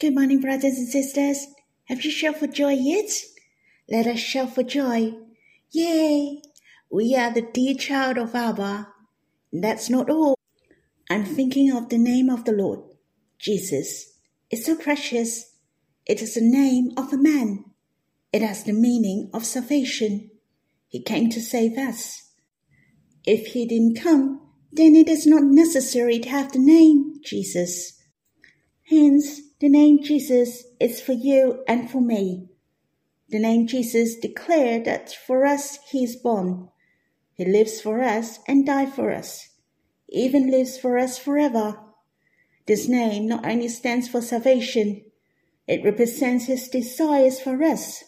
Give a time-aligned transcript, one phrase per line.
[0.00, 1.48] Good morning, brothers and sisters.
[1.86, 3.10] Have you shouted for joy yet?
[3.90, 5.14] Let us shout for joy.
[5.72, 6.40] Yay!
[6.88, 8.86] We are the dear child of Abba.
[9.52, 10.36] That's not all.
[11.10, 12.78] I'm thinking of the name of the Lord,
[13.40, 14.20] Jesus.
[14.52, 15.56] It's so precious.
[16.06, 17.64] It is the name of a man.
[18.32, 20.30] It has the meaning of salvation.
[20.86, 22.34] He came to save us.
[23.26, 28.00] If he didn't come, then it is not necessary to have the name Jesus.
[28.88, 32.48] Hence, the name Jesus is for you and for me.
[33.28, 36.68] The name Jesus declared that for us he is born.
[37.34, 39.48] He lives for us and died for us,
[40.06, 41.78] He even lives for us forever.
[42.66, 45.04] This name not only stands for salvation,
[45.66, 48.04] it represents his desires for us.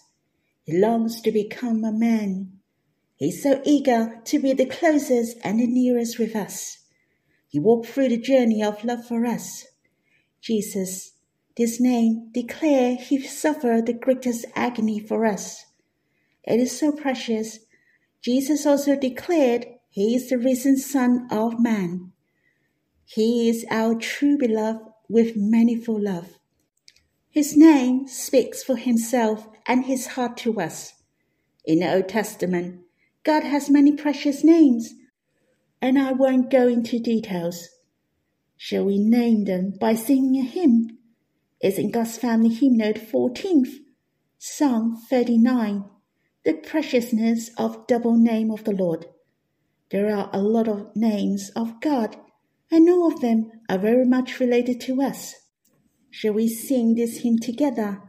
[0.65, 2.59] He longs to become a man.
[3.17, 6.79] He's so eager to be the closest and the nearest with us.
[7.49, 9.67] He walked through the journey of love for us.
[10.41, 11.13] Jesus,
[11.57, 15.65] this name declare he suffered the greatest agony for us.
[16.45, 17.59] It is so precious.
[18.23, 22.13] Jesus also declared he is the risen Son of Man.
[23.05, 26.39] He is our true beloved with manifold love.
[27.29, 30.95] His name speaks for himself and his heart to us.
[31.65, 32.83] In the Old Testament,
[33.25, 34.95] God has many precious names,
[35.83, 37.69] and I won't go into details.
[38.57, 40.99] Shall we name them by singing a hymn?
[41.63, 43.81] It's in God's Family Hymnal 14th,
[44.39, 45.85] Psalm 39,
[46.43, 49.05] The Preciousness of Double Name of the Lord.
[49.91, 52.17] There are a lot of names of God,
[52.71, 55.35] and all of them are very much related to us.
[56.09, 58.01] Shall we sing this hymn together?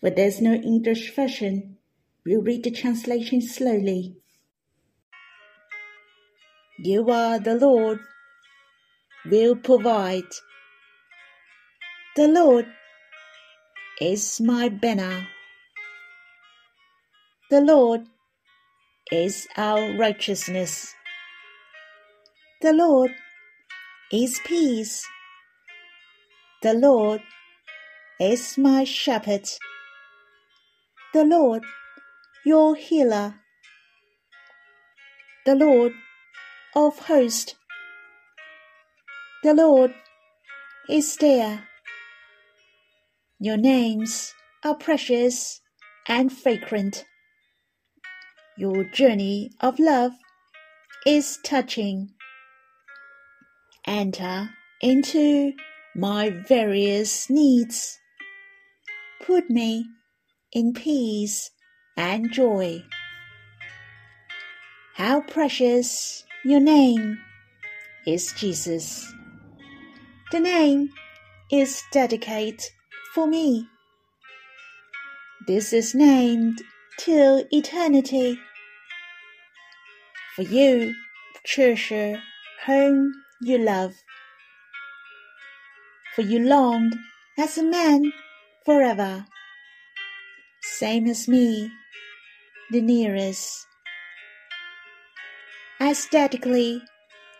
[0.00, 1.76] For there's no English version.
[2.24, 4.16] We'll read the translation slowly.
[6.78, 7.98] You are the Lord,
[9.26, 10.32] will provide.
[12.16, 12.66] The Lord
[14.00, 15.26] is my banner.
[17.50, 18.02] The Lord
[19.10, 20.94] is our righteousness.
[22.60, 23.12] The Lord
[24.12, 25.06] is peace.
[26.62, 27.22] The Lord
[28.20, 29.48] is my shepherd.
[31.14, 31.62] The Lord,
[32.44, 33.36] your healer.
[35.46, 35.92] The Lord
[36.74, 37.54] of hosts.
[39.42, 39.94] The Lord
[40.88, 41.68] is there.
[43.38, 45.60] Your names are precious
[46.08, 47.04] and fragrant.
[48.56, 50.12] Your journey of love
[51.04, 52.14] is touching.
[53.86, 54.48] Enter
[54.80, 55.52] into
[55.94, 57.98] my various needs.
[59.22, 59.84] Put me
[60.52, 61.50] in peace
[61.94, 62.82] and joy.
[64.94, 67.18] How precious your name
[68.06, 69.12] is Jesus.
[70.32, 70.88] The name
[71.50, 72.64] is dedicated
[73.16, 73.66] for me.
[75.46, 76.60] This is named
[76.98, 78.38] till eternity.
[80.34, 80.94] For you,
[81.42, 82.20] treasure
[82.66, 83.94] whom you love.
[86.14, 86.94] For you longed
[87.38, 88.12] as a man
[88.66, 89.24] forever,
[90.78, 91.70] same as me,
[92.70, 93.66] the nearest
[95.80, 96.82] Aesthetically,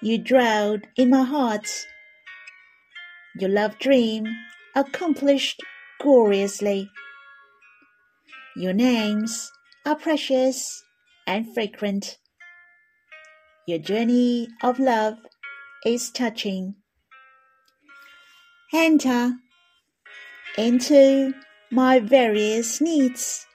[0.00, 1.68] you dwelled in my heart.
[3.38, 4.24] Your love dream
[4.76, 5.62] accomplished
[6.00, 6.90] gloriously.
[8.54, 9.50] Your names
[9.86, 10.84] are precious
[11.26, 12.18] and fragrant.
[13.66, 15.14] Your journey of love
[15.84, 16.74] is touching.
[18.72, 19.32] Enter
[20.58, 21.32] into
[21.70, 23.46] my various needs.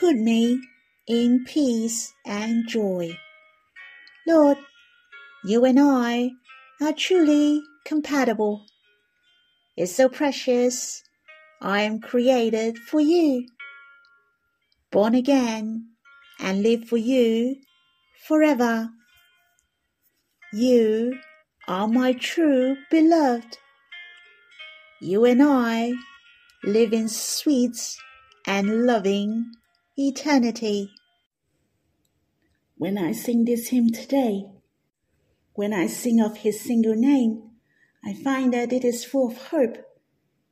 [0.00, 0.60] Put me
[1.06, 3.16] in peace and joy.
[4.26, 4.58] Lord,
[5.44, 6.30] you and I
[6.80, 8.66] are truly compatible.
[9.80, 11.04] It's so precious.
[11.62, 13.46] I am created for you,
[14.90, 15.90] born again,
[16.40, 17.54] and live for you
[18.26, 18.90] forever.
[20.52, 21.20] You
[21.68, 23.56] are my true beloved.
[25.00, 25.92] You and I
[26.64, 27.78] live in sweet
[28.48, 29.52] and loving
[29.96, 30.90] eternity.
[32.76, 34.44] When I sing this hymn today,
[35.52, 37.47] when I sing of his single name,
[38.08, 39.76] I find that it is full of hope.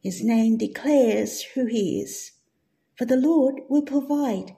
[0.02, 2.32] His name declares who he is.
[2.98, 4.56] For the Lord will provide.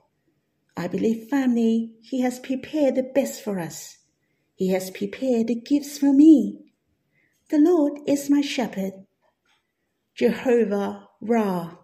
[0.75, 3.99] I believe, family, he has prepared the best for us.
[4.55, 6.73] He has prepared the gifts for me.
[7.49, 8.93] The Lord is my shepherd.
[10.15, 11.77] Jehovah Ra.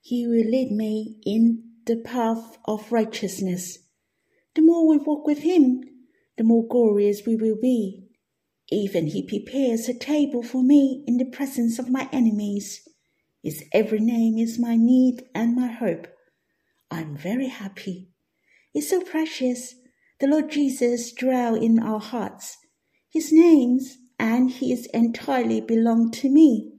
[0.00, 3.78] He will lead me in the path of righteousness
[4.56, 5.82] the more we walk with Him,
[6.38, 8.05] the more glorious we will be.
[8.70, 12.88] Even He prepares a table for me in the presence of my enemies.
[13.42, 16.08] His every name is my need and my hope.
[16.90, 18.08] I'm very happy.
[18.74, 19.74] It's so precious.
[20.18, 22.56] The Lord Jesus dwell in our hearts.
[23.08, 26.72] His names and His entirely belong to me.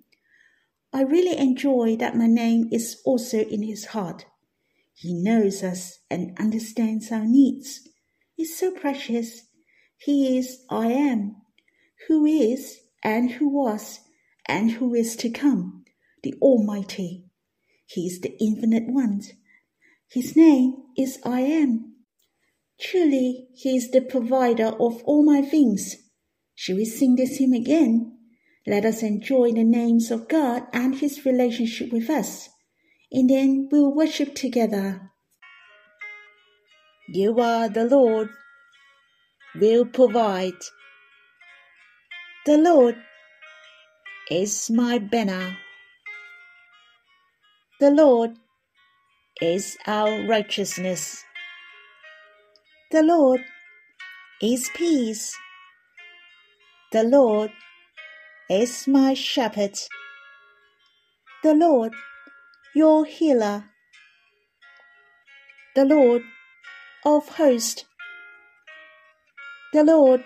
[0.91, 4.25] I really enjoy that my name is also in His heart.
[4.93, 7.87] He knows us and understands our needs.
[8.37, 9.43] It's so precious.
[9.97, 11.35] He is I am,
[12.07, 14.01] who is and who was
[14.47, 15.83] and who is to come,
[16.23, 17.25] the Almighty.
[17.85, 19.21] He is the Infinite One.
[20.09, 21.95] His name is I am.
[22.79, 25.95] Truly, He is the provider of all my things.
[26.55, 28.17] Shall we sing this hymn again?
[28.65, 32.49] Let us enjoy the names of God and His relationship with us,
[33.11, 35.11] and then we'll worship together.
[37.09, 38.29] You are the Lord,
[39.55, 40.59] will provide.
[42.47, 42.95] The Lord
[44.31, 45.57] is my banner.
[47.81, 48.37] The Lord
[49.41, 51.25] is our righteousness.
[52.91, 53.41] The Lord
[54.41, 55.35] is peace.
[56.93, 57.51] The Lord
[58.49, 59.77] is my shepherd.
[61.43, 61.91] The Lord,
[62.73, 63.65] your healer.
[65.75, 66.21] The Lord
[67.03, 67.83] of hosts.
[69.73, 70.23] The Lord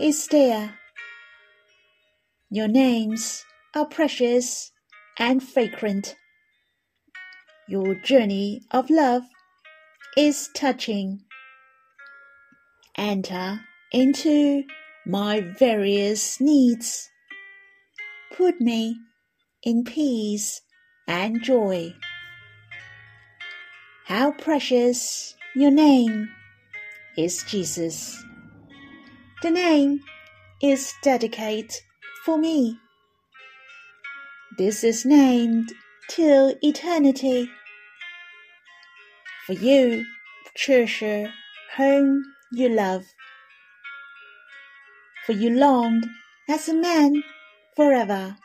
[0.00, 0.78] is there.
[2.50, 4.72] Your names are precious
[5.18, 6.16] and fragrant.
[7.68, 9.24] Your journey of love
[10.16, 11.20] is touching.
[12.96, 13.60] Enter
[13.92, 14.64] into
[15.04, 17.10] my various needs.
[18.32, 18.96] Put me
[19.62, 20.62] in peace
[21.06, 21.94] and joy.
[24.06, 26.30] How precious your name
[27.18, 28.24] is Jesus.
[29.42, 30.00] The name
[30.62, 31.74] is dedicated
[32.28, 32.78] for me.
[34.58, 35.72] This is named
[36.10, 37.48] till eternity.
[39.46, 40.04] For you,
[40.54, 41.32] treasure
[41.78, 42.22] whom
[42.52, 43.06] you love.
[45.24, 46.04] For you longed
[46.50, 47.22] as a man
[47.74, 48.36] forever,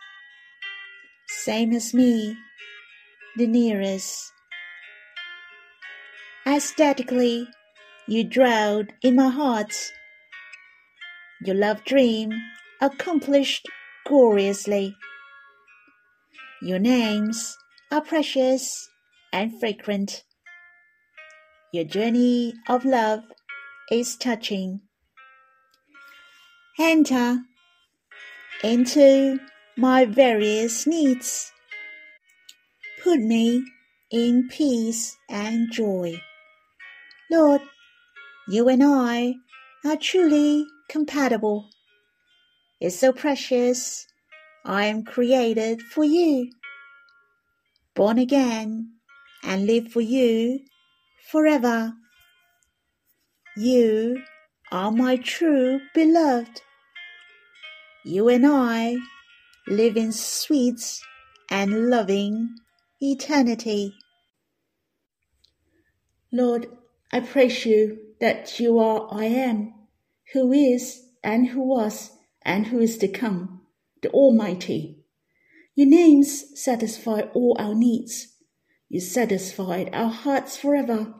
[1.43, 2.37] same as me,
[3.35, 4.31] the nearest.
[6.47, 7.49] Aesthetically,
[8.07, 9.75] you dwelled in my heart.
[11.41, 12.31] Your love dream
[12.83, 13.65] accomplished
[14.05, 14.93] gloriously.
[16.61, 17.57] Your names
[17.89, 18.89] are precious
[19.31, 20.25] and fragrant.
[21.71, 23.21] Your journey of love
[23.89, 24.81] is touching.
[26.77, 27.37] Enter
[28.65, 29.39] into
[29.77, 31.53] my various needs.
[33.01, 33.63] Put me
[34.11, 36.21] in peace and joy.
[37.31, 37.61] Lord,
[38.49, 39.35] you and I
[39.85, 41.69] are truly compatible.
[42.83, 44.05] It's so precious.
[44.65, 46.51] I am created for you,
[47.95, 48.95] born again,
[49.41, 50.59] and live for you
[51.31, 51.93] forever.
[53.55, 54.21] You
[54.69, 56.61] are my true beloved.
[58.03, 58.97] You and I
[59.65, 60.99] live in sweet
[61.49, 62.49] and loving
[63.01, 63.95] eternity.
[66.33, 66.67] Lord,
[67.13, 69.73] I praise you that you are I am,
[70.33, 72.11] who is and who was
[72.45, 73.61] and who is to come,
[74.01, 75.03] the Almighty.
[75.75, 78.27] Your names satisfy all our needs.
[78.89, 81.13] You satisfied our hearts forever.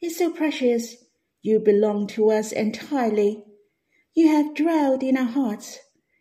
[0.00, 0.96] It's so precious.
[1.42, 3.44] You belong to us entirely.
[4.14, 5.78] You have dwelled in our hearts.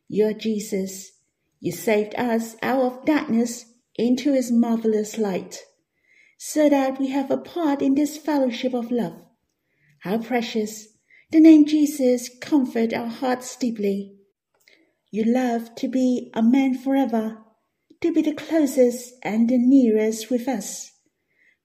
[0.08, 1.12] You are Jesus.
[1.60, 3.66] You saved us out of darkness
[3.96, 5.60] into his marvelous light,
[6.38, 9.22] so that we have a part in this fellowship of love.
[10.00, 10.88] How precious!
[11.32, 14.16] The name Jesus comfort our hearts deeply.
[15.14, 17.40] You love to be a man forever,
[18.00, 20.94] to be the closest and the nearest with us.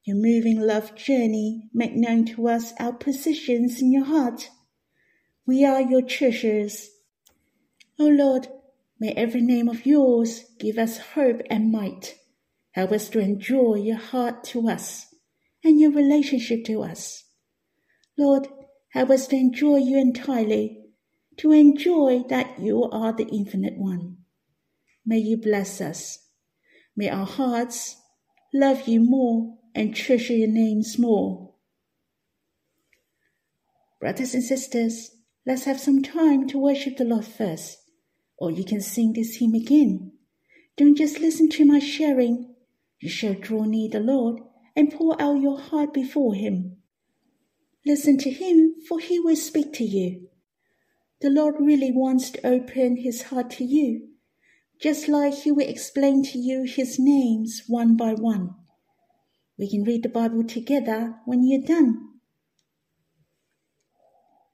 [0.03, 4.50] Your moving love journey make known to us our positions in your heart.
[5.47, 6.91] We are your treasures.
[8.00, 8.49] O oh Lord,
[8.99, 12.17] may every name of yours give us hope and might.
[12.73, 15.07] Help us to enjoy your heart to us
[15.62, 17.25] and your relationship to us.
[18.19, 18.49] Lord,
[18.88, 20.86] help us to enjoy you entirely
[21.38, 24.16] to enjoy that you are the infinite one.
[25.05, 26.19] May you bless us.
[26.97, 27.97] May our hearts
[28.52, 31.55] love you more and treasure your names more.
[34.00, 35.11] Brothers and sisters,
[35.47, 37.78] let's have some time to worship the Lord first,
[38.38, 40.12] or you can sing this hymn again.
[40.76, 42.55] Don't just listen to my sharing.
[43.00, 44.40] You shall draw near the Lord
[44.75, 46.76] and pour out your heart before him.
[47.87, 50.28] Listen to him, for he will speak to you.
[51.21, 54.09] The Lord really wants to open his heart to you.
[54.81, 58.55] just like he will explain to you his names one by one.
[59.59, 62.09] We can read the Bible together when you're done.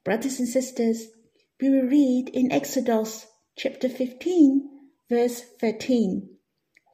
[0.05, 1.09] Brothers and sisters,
[1.61, 3.27] we will read in Exodus
[3.57, 4.69] chapter 15,
[5.09, 6.29] verse 13,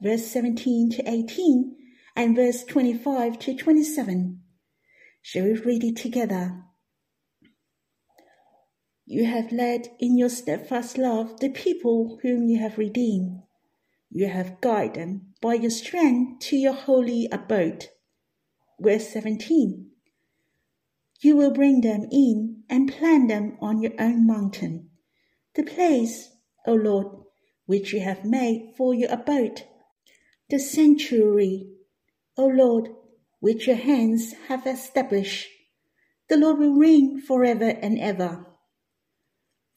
[0.01, 1.75] verse 17 to 18,
[2.15, 4.41] and verse 25 to 27.
[5.21, 6.63] Shall we read it together?
[9.09, 13.41] You have led in your steadfast love the people whom you have redeemed.
[14.11, 17.87] You have guided them by your strength to your holy abode.
[18.79, 19.89] Verse 17
[21.21, 24.89] you will bring them in and plant them on your own mountain,
[25.53, 26.29] the place,
[26.65, 27.07] O Lord,
[27.65, 29.63] which you have made for your abode,
[30.49, 31.71] the sanctuary,
[32.37, 32.89] O Lord,
[33.41, 35.49] which your hands have established.
[36.29, 38.45] The Lord will reign forever and ever.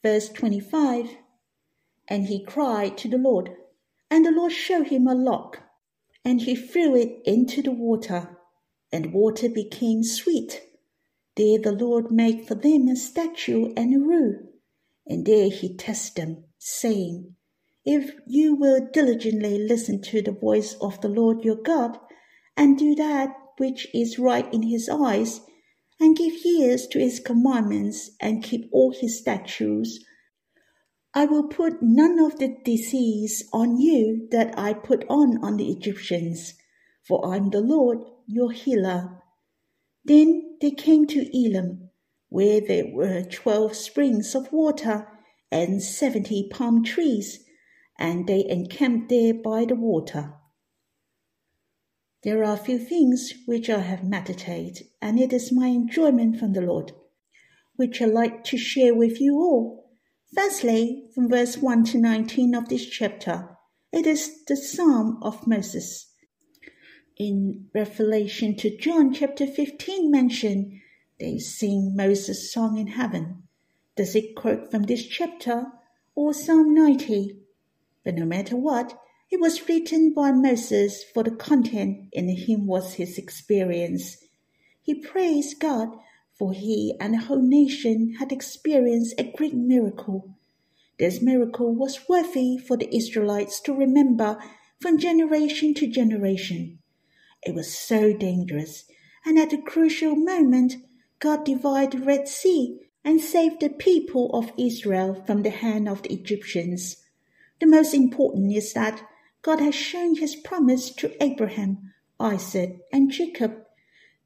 [0.03, 1.17] Verse 25
[2.09, 3.51] And he cried to the Lord,
[4.11, 5.63] and the Lord showed him a lock,
[6.25, 8.37] and he threw it into the water,
[8.91, 10.61] and water became sweet.
[11.37, 14.41] There the Lord made for them a statue and a rule,
[15.07, 17.37] and there he tested them, saying,
[17.85, 21.99] If you will diligently listen to the voice of the Lord your God,
[22.57, 25.43] and do that which is right in his eyes,
[26.01, 29.99] and give ears to his commandments, and keep all his statutes,
[31.15, 35.71] I will put none of the disease on you that I put on on the
[35.71, 36.55] Egyptians,
[37.07, 39.23] for I am the Lord your healer.
[40.05, 41.91] Then they came to Elim,
[42.29, 45.07] where there were twelve springs of water
[45.51, 47.45] and seventy palm trees,
[47.99, 50.35] and they encamped there by the water.
[52.25, 56.53] There are a few things which I have meditated, and it is my enjoyment from
[56.53, 56.93] the Lord,
[57.77, 59.91] which I like to share with you all.
[60.35, 63.57] Firstly, from verse 1 to 19 of this chapter,
[63.93, 66.13] it is the Psalm of Moses
[67.19, 70.81] in Revelation to John chapter 15 mention
[71.21, 73.45] they sing Moses' song in heaven.
[73.97, 75.67] Does it quote from this chapter
[76.15, 77.39] or Psalm 90?
[78.05, 78.99] But no matter what,
[79.33, 84.19] it was written by Moses for the content in him was his experience.
[84.83, 85.89] He praised God
[86.39, 90.37] for he and the whole nation had experienced a great miracle.
[90.99, 94.37] This miracle was worthy for the Israelites to remember
[94.79, 96.81] from generation to generation.
[97.43, 98.85] It was so dangerous,
[99.25, 100.75] and at a crucial moment,
[101.21, 106.03] God divided the Red Sea and saved the people of Israel from the hand of
[106.03, 106.99] the Egyptians.
[107.61, 109.03] The most important is that
[109.43, 113.65] God has shown his promise to Abraham, Isaac, and Jacob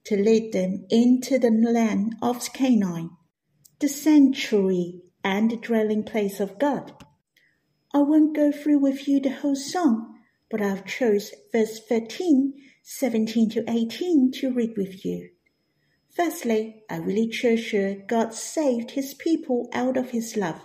[0.05, 3.11] to lead them into the land of Canaan,
[3.81, 6.93] the sanctuary and the dwelling place of God.
[7.95, 10.19] I won't go through with you the whole song,
[10.51, 15.31] but I've chose verse 13 17 to 18 to read with you.
[16.15, 20.61] Firstly, I really treasure God saved his people out of his love.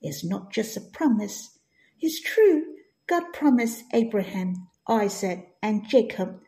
[0.00, 1.58] It's not just a promise.
[2.00, 2.76] It's true,
[3.10, 6.40] God promised Abraham, Isaac, and Jacob.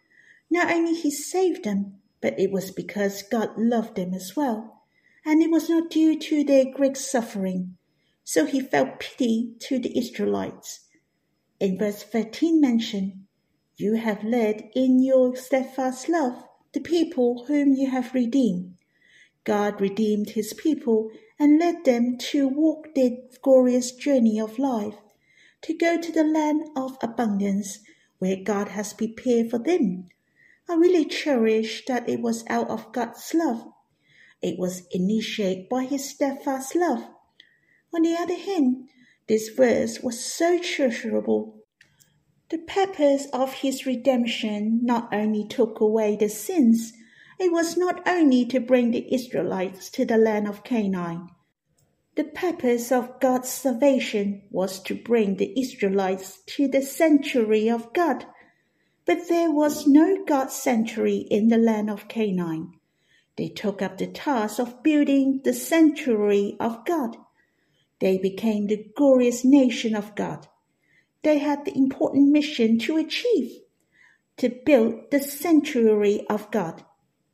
[0.48, 4.84] Not only he saved them, but it was because God loved them as well.
[5.26, 7.76] And it was not due to their great suffering.
[8.22, 10.86] So he felt pity to the Israelites.
[11.58, 13.24] In verse 13 mentioned,
[13.76, 18.76] you have led in your steadfast love the people whom you have redeemed.
[19.42, 23.10] God redeemed his people and led them to walk their
[23.42, 24.94] glorious journey of life,
[25.62, 27.78] to go to the land of abundance
[28.18, 30.08] where God has prepared for them.
[30.68, 33.66] I really cherish that it was out of God's love.
[34.40, 37.08] It was initiated by his steadfast love.
[37.94, 38.88] On the other hand,
[39.28, 41.62] this verse was so treasurable
[42.52, 46.92] the purpose of his redemption not only took away the sins,
[47.40, 51.30] it was not only to bring the Israelites to the land of Canaan.
[52.14, 58.26] The purpose of God's salvation was to bring the Israelites to the sanctuary of God.
[59.04, 62.74] But there was no God's sanctuary in the land of Canaan.
[63.36, 67.16] They took up the task of building the sanctuary of God.
[67.98, 70.48] They became the glorious nation of God
[71.22, 73.60] they had the important mission to achieve
[74.36, 76.84] to build the sanctuary of God.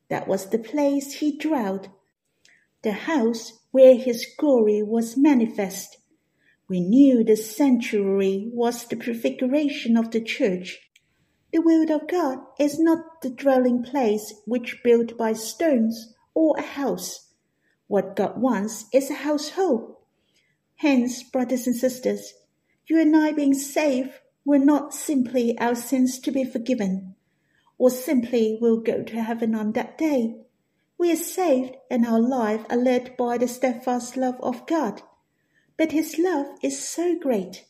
[0.09, 1.89] That was the place he dwelt,
[2.83, 5.99] the house where his glory was manifest.
[6.69, 10.79] We knew the sanctuary was the prefiguration of the church.
[11.53, 16.63] The will of God is not the dwelling place which built by stones or a
[16.63, 17.33] house.
[17.87, 19.97] What God wants is a household.
[20.77, 22.35] Hence, brothers and sisters,
[22.87, 24.13] You and I being saved
[24.45, 27.15] were not simply our sins to be forgiven,
[27.79, 30.37] or simply we'll go to heaven on that day.
[30.99, 35.03] We are saved and our life are led by the steadfast love of God.
[35.77, 37.67] But His love is so great,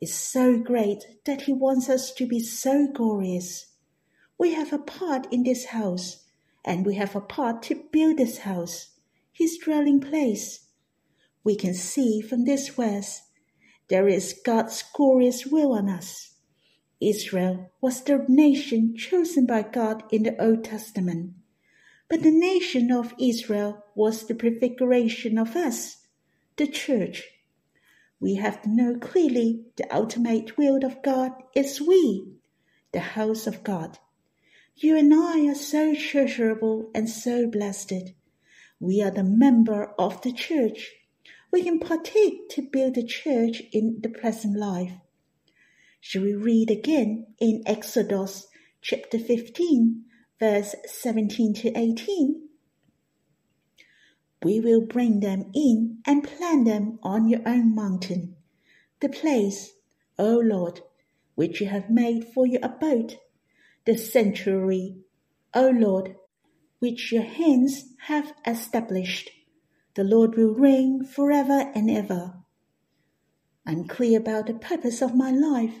[0.00, 3.66] is so great that He wants us to be so glorious.
[4.38, 6.24] We have a part in this house,
[6.64, 8.92] and we have a part to build this house,
[9.30, 10.66] His dwelling place.
[11.44, 13.20] We can see from this verse
[13.90, 16.36] there is God's glorious will on us.
[16.98, 21.34] Israel was the nation chosen by God in the Old Testament.
[22.10, 26.08] But the nation of Israel was the prefiguration of us,
[26.56, 27.22] the church.
[28.18, 32.34] We have to know clearly the ultimate will of God is we,
[32.90, 33.98] the house of God.
[34.74, 38.12] You and I are so treasurable and so blessed.
[38.80, 40.92] We are the member of the church.
[41.52, 44.94] We can partake to build the church in the present life.
[46.00, 48.48] Shall we read again in Exodus
[48.82, 50.06] chapter 15,
[50.40, 52.48] verse 17 to 18?
[54.42, 58.36] We will bring them in and plant them on your own mountain,
[59.00, 59.72] the place,
[60.18, 60.80] O Lord,
[61.34, 63.18] which you have made for your abode
[63.86, 64.98] the sanctuary,
[65.54, 66.14] O Lord,
[66.78, 69.30] which your hands have established.
[69.94, 72.34] The Lord will reign forever and ever.
[73.66, 75.80] I'm clear about the purpose of my life.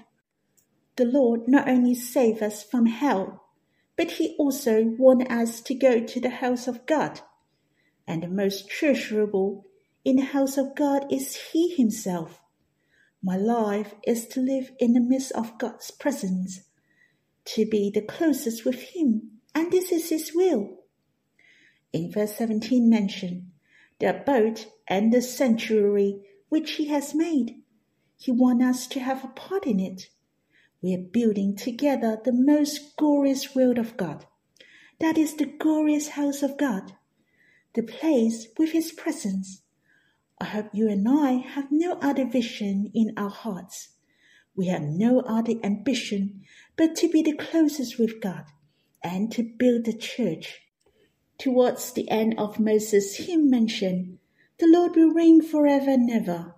[0.96, 3.49] The Lord not only saved us from hell,
[4.00, 7.20] but He also wants us to go to the house of God.
[8.06, 9.66] And the most treasurable
[10.06, 12.40] in the house of God is He Himself.
[13.22, 16.60] My life is to live in the midst of God's presence
[17.44, 20.78] to be the closest with Him, and this is His will.
[21.92, 23.50] In verse 17 mentioned,
[23.98, 27.60] the abode and the sanctuary which He has made.
[28.16, 30.08] He wants us to have a part in it.
[30.82, 34.26] We are building together the most glorious world of God.
[34.98, 36.92] That is the glorious house of God,
[37.74, 39.62] the place with His presence.
[40.38, 43.90] I hope you and I have no other vision in our hearts
[44.60, 46.42] we have no other ambition
[46.76, 48.44] but to be the closest with God
[49.02, 50.60] and to build the church.
[51.38, 54.18] Towards the end of Moses' hymn mentioned,
[54.58, 56.54] the Lord will reign forever and ever.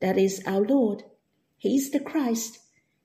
[0.00, 1.02] That is our Lord.
[1.58, 2.60] He is the Christ.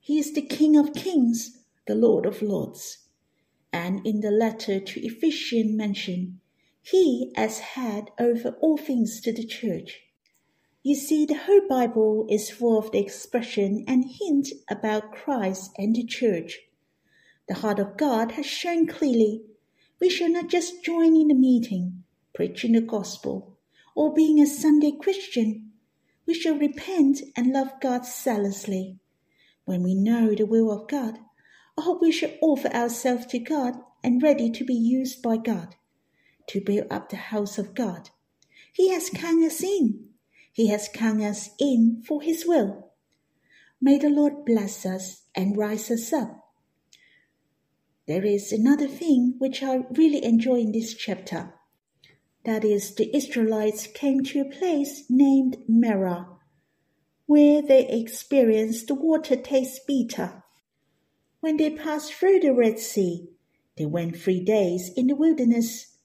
[0.10, 2.98] He is the King of kings, the Lord of lords.
[3.72, 6.40] And in the letter to Ephesians mentioned,
[6.82, 10.02] He as head over all things to the church
[10.82, 15.96] you see, the whole Bible is full of the expression and hint about Christ and
[15.96, 16.60] the church.
[17.48, 19.44] The heart of God has shown clearly
[20.00, 23.58] we shall not just join in the meeting, preaching the gospel,
[23.94, 25.74] or being a Sunday Christian.
[26.26, 28.98] We shall repent and love God zealously.
[29.70, 31.20] When we know the will of God,
[31.78, 35.76] I hope we shall offer ourselves to God and ready to be used by God
[36.48, 38.10] to build up the house of God.
[38.74, 40.10] He has come us in
[40.60, 42.92] he has come us in for His will.
[43.80, 46.50] May the Lord bless us and rise us up.
[48.08, 51.54] There is another thing which I really enjoy in this chapter.
[52.44, 56.28] That is, the Israelites came to a place named Marah,
[57.30, 60.42] where they experienced the water taste bitter.
[61.42, 63.30] When they passed through the Red Sea,
[63.78, 65.96] they went three days in the wilderness.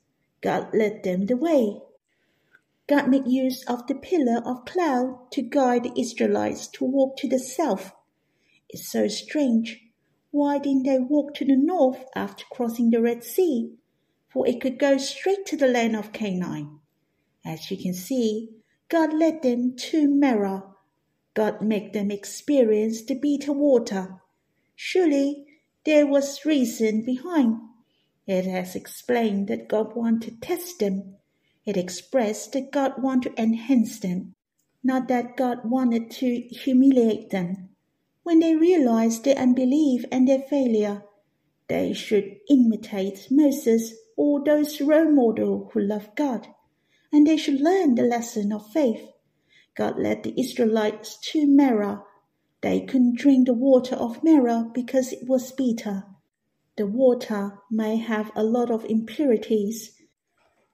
[0.43, 1.81] God led them the way
[2.87, 7.29] God made use of the pillar of cloud to guide the Israelites to walk to
[7.29, 7.93] the south.
[8.69, 9.81] It's so strange.
[10.31, 13.73] Why didn't they walk to the north after crossing the Red Sea?
[14.29, 16.81] For it could go straight to the land of Canaan.
[17.47, 18.51] As you can see,
[18.91, 20.74] God led them to Marah.
[21.35, 24.21] God made them experience the bitter water.
[24.75, 25.47] Surely
[25.85, 27.61] there was reason behind.
[28.27, 31.17] It has explained that God wanted to test them
[31.65, 34.35] it expressed that God wanted to enhance them,
[34.83, 37.71] not that God wanted to humiliate them.
[38.23, 41.05] When they realized their unbelief and their failure,
[41.69, 46.49] they should imitate Moses or those role models who love God,
[47.11, 49.09] and they should learn the lesson of faith.
[49.77, 52.03] God led the Israelites to Marah.
[52.61, 56.05] They couldn't drink the water of Marah because it was bitter.
[56.77, 59.95] The water may have a lot of impurities,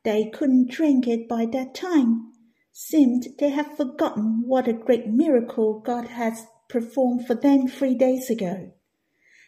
[0.02, 2.32] they couldn't drink it by that time.
[2.72, 8.30] Seemed they had forgotten what a great miracle God had performed for them three days
[8.30, 8.72] ago.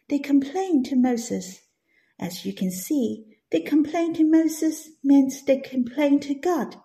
[0.08, 1.62] They complained to Moses.
[2.18, 6.76] As you can see, they complained to Moses means they complained to God.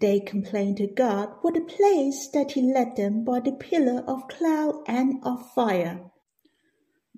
[0.00, 4.28] They complained to God for the place that He led them by the pillar of
[4.28, 6.10] cloud and of fire.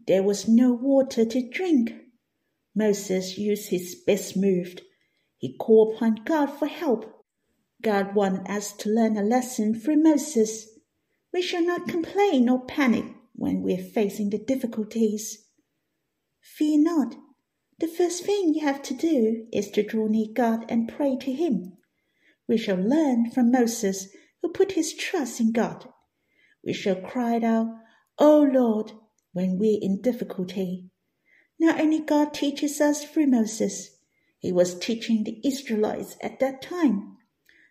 [0.07, 1.93] There was no water to drink.
[2.75, 4.77] Moses used his best move.
[5.37, 7.25] He called upon God for help.
[7.83, 10.69] God wanted us to learn a lesson through Moses.
[11.33, 15.47] We shall not complain or panic when we are facing the difficulties.
[16.41, 17.17] Fear not.
[17.79, 21.33] The first thing you have to do is to draw near God and pray to
[21.33, 21.77] Him.
[22.51, 24.09] We shall learn from Moses,
[24.43, 25.89] who put his trust in God.
[26.65, 27.79] We shall cry out,
[28.19, 28.91] O Lord,
[29.33, 30.91] when we're in difficulty.
[31.61, 33.99] Not only God teaches us through Moses,
[34.41, 37.19] he was teaching the Israelites at that time,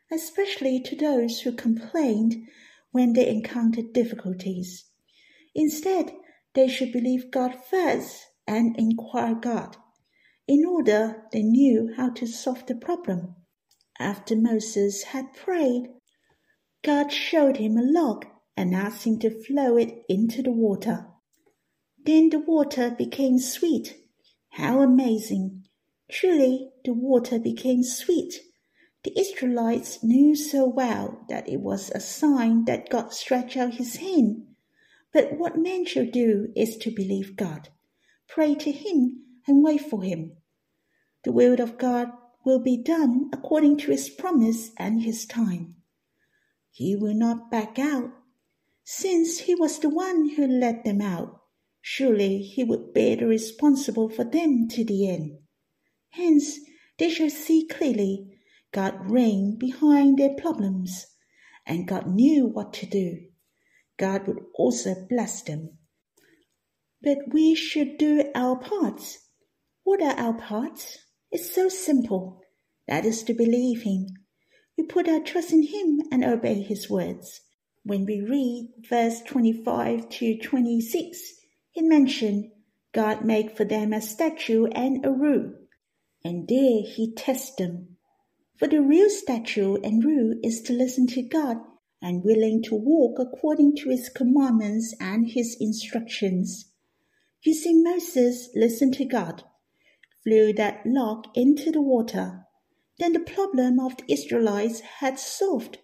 [0.09, 2.47] especially to those who complained
[2.91, 4.85] when they encountered difficulties.
[5.53, 6.13] Instead,
[6.53, 9.75] they should believe God first and inquire God.
[10.47, 13.35] In order they knew how to solve the problem.
[13.99, 15.89] After Moses had prayed,
[16.83, 21.07] God showed him a log and asked him to flow it into the water.
[22.05, 23.97] Then the water became sweet.
[24.51, 25.65] How amazing!
[26.09, 28.35] Truly, the water became sweet.
[29.03, 33.97] The Israelites knew so well that it was a sign that God stretched out his
[33.97, 34.47] hand.
[35.11, 37.69] But what man shall do is to believe God,
[38.27, 40.37] pray to him, and wait for him.
[41.23, 42.11] The will of God
[42.49, 45.75] will be done according to his promise and his time.
[46.71, 48.09] He will not back out.
[48.83, 51.41] Since he was the one who led them out,
[51.79, 55.37] surely he would bear the responsible for them to the end.
[56.09, 56.57] Hence,
[56.97, 58.39] they shall see clearly
[58.71, 61.05] God reigned behind their problems,
[61.67, 63.27] and God knew what to do.
[63.99, 65.77] God would also bless them.
[67.03, 69.19] But we should do our parts.
[69.83, 70.97] What are our parts?
[71.31, 72.38] It's so simple.
[72.89, 74.07] That is to believe Him.
[74.75, 77.41] We put our trust in Him and obey His words.
[77.83, 81.19] When we read verse 25 to 26,
[81.75, 82.51] it mentioned
[82.91, 85.53] God made for them a statue and a rule,
[86.25, 87.97] and there He tests them.
[88.57, 91.57] For the real statue and rule is to listen to God
[92.01, 96.73] and willing to walk according to His commandments and His instructions.
[97.43, 99.43] You see, Moses listened to God
[100.23, 102.45] flew that log into the water.
[102.99, 105.77] Then the problem of the Israelites had solved.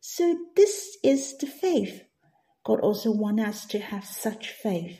[0.00, 2.02] So this is the faith.
[2.64, 4.98] God also wants us to have such faith.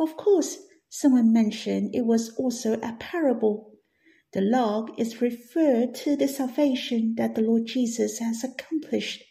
[0.00, 0.58] Of course,
[0.88, 3.72] someone mentioned it was also a parable.
[4.32, 9.22] The log is referred to the salvation that the Lord Jesus has accomplished.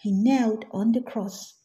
[0.00, 1.60] He knelt on the cross.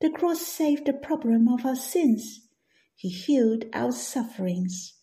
[0.00, 2.48] The cross saved the problem of our sins.
[2.94, 4.95] He healed our sufferings.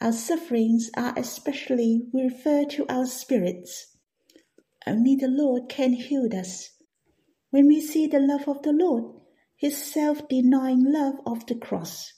[0.00, 3.96] Our sufferings are especially referred to our spirits.
[4.86, 6.70] Only the Lord can heal us.
[7.50, 9.04] When we see the love of the Lord,
[9.56, 12.12] his self denying love of the cross,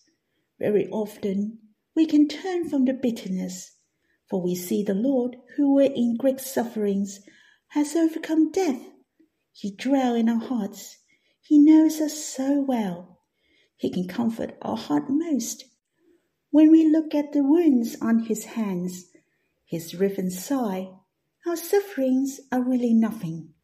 [0.59, 1.59] very often
[1.95, 3.77] we can turn from the bitterness,
[4.29, 7.21] for we see the Lord, who were in great sufferings,
[7.69, 8.83] has overcome death.
[9.53, 10.99] He dwells in our hearts.
[11.41, 13.21] He knows us so well.
[13.77, 15.65] He can comfort our heart most.
[16.59, 19.13] When we look at the wounds on his hands,
[19.65, 20.89] his riven side,
[21.47, 23.55] our sufferings are really nothing.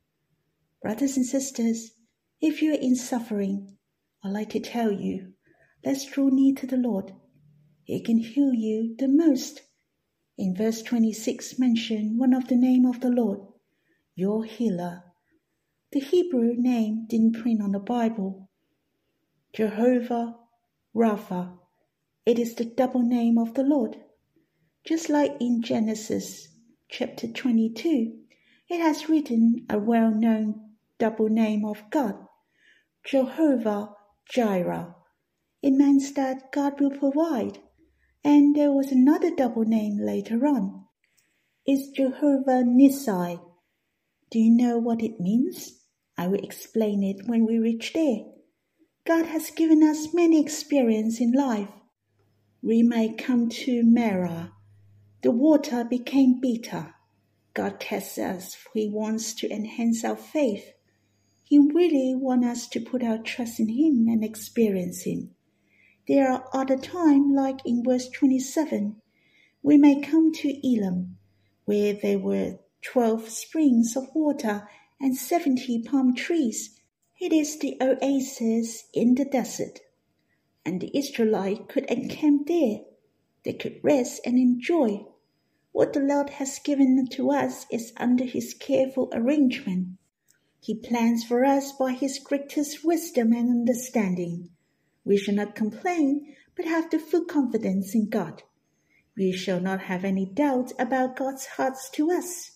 [0.81, 1.91] Brothers and sisters,
[2.41, 3.79] if you are in suffering,
[4.23, 5.33] I'd like to tell you,
[5.85, 7.11] let's draw near to the Lord.
[7.83, 9.63] He can heal you the most.
[10.39, 13.41] In verse 26 mention one of the name of the Lord,
[14.15, 15.03] your healer.
[15.91, 18.49] The Hebrew name didn't print on the Bible.
[19.53, 20.37] Jehovah
[20.95, 21.59] Rapha
[22.27, 23.97] it is the double name of the Lord.
[24.87, 26.49] Just like in Genesis
[26.89, 28.15] chapter 22,
[28.71, 32.15] it has written a well known double name of God,
[33.05, 33.91] Jehovah
[34.31, 34.95] Jireh.
[35.63, 37.59] It means that God will provide.
[38.23, 40.87] And there was another double name later on.
[41.67, 43.39] It's Jehovah Nissi.
[44.31, 45.83] Do you know what it means?
[46.17, 48.21] I will explain it when we reach there.
[49.07, 51.69] God has given us many experiences in life
[52.65, 54.51] we may come to Marah.
[55.21, 56.95] The water became bitter.
[57.53, 58.57] God tests us.
[58.73, 60.73] He wants to enhance our faith.
[61.43, 65.35] He really wants us to put our trust in Him and experience Him.
[66.09, 68.97] There are other times, like in verse 27,
[69.63, 71.19] we may come to Elim,
[71.67, 74.67] where there were 12 springs of water
[74.99, 76.81] and 70 palm trees.
[77.21, 79.81] It is the oasis in the desert
[80.65, 82.81] and the Israelites could encamp there.
[83.45, 85.05] They could rest and enjoy.
[85.73, 89.99] What the Lord has given to us is under His careful arrangement.
[90.61, 94.51] He plans for us by His greatest wisdom and understanding.
[95.05, 98.43] We shall not complain, but have the full confidence in God.
[99.17, 102.53] We shall not have any doubt about God's heart to us,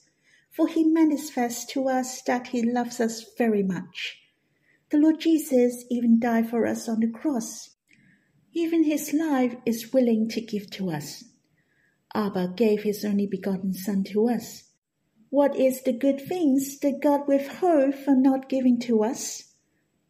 [0.51, 4.23] for He manifests to us that He loves us very much.
[4.91, 7.77] The Lord Jesus even died for us on the cross.
[8.59, 11.25] Even His life is willing to give to us.
[12.15, 14.65] Abba gave His only begotten Son to us.
[15.31, 19.55] What is the good things that God withhold from not giving to us?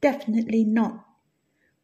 [0.01, 1.05] Definitely not.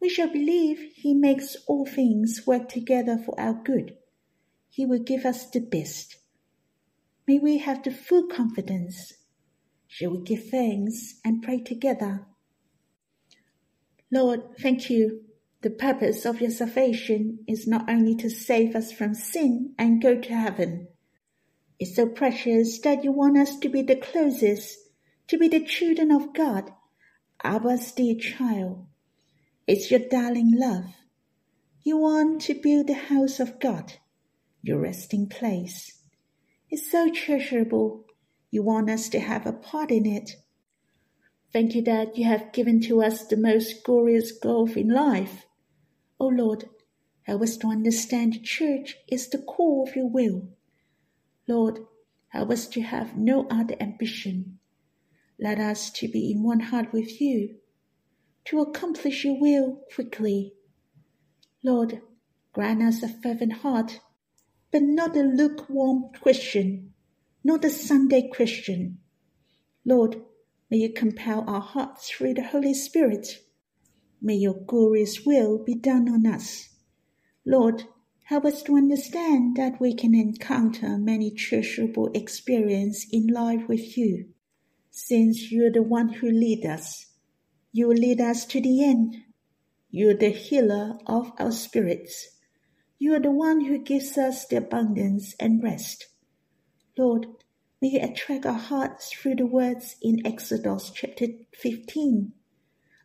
[0.01, 3.97] We shall believe He makes all things work together for our good
[4.75, 6.17] he will give us the best.
[7.25, 9.13] May we have the full confidence.
[9.87, 12.25] Shall we give thanks and pray together?
[14.11, 15.21] Lord, thank you.
[15.65, 20.13] The purpose of your salvation is not only to save us from sin and go
[20.15, 20.89] to heaven.
[21.79, 24.77] It's so precious that you want us to be the closest,
[25.27, 26.71] to be the children of God,
[27.43, 28.85] Abba's dear child.
[29.65, 30.85] It's your darling love.
[31.81, 33.93] You want to build the house of God
[34.61, 35.99] your resting place.
[36.69, 38.05] It's so treasurable.
[38.51, 40.29] You want us to have a part in it.
[41.51, 45.44] Thank you that you have given to us the most glorious goal in life.
[46.19, 46.69] O Lord,
[47.23, 50.47] help us to understand the church is the core of your will.
[51.47, 51.79] Lord,
[52.29, 54.59] help us to have no other ambition.
[55.39, 57.55] Let us to be in one heart with you,
[58.45, 60.53] to accomplish your will quickly.
[61.63, 62.01] Lord,
[62.53, 63.99] grant us a fervent heart
[64.75, 66.93] but not a lukewarm Christian,
[67.45, 68.97] not a Sunday Christian.
[69.85, 70.17] Lord,
[70.69, 73.39] may you compel our hearts through the Holy Spirit.
[74.21, 76.69] May your glorious will be done on us.
[77.45, 77.83] Lord,
[78.23, 84.29] help us to understand that we can encounter many treasurable experiences in life with you,
[84.89, 87.07] since you are the one who lead us.
[87.71, 89.17] You lead us to the end.
[89.91, 92.29] You are the healer of our spirits.
[92.97, 96.07] You are the one who gives us the abundance and rest.
[96.97, 97.27] Lord,
[97.81, 102.31] may you attract our hearts through the words in Exodus chapter 15.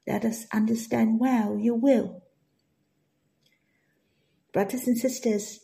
[0.07, 2.23] Let us understand well your will.
[4.53, 5.61] Brothers and sisters,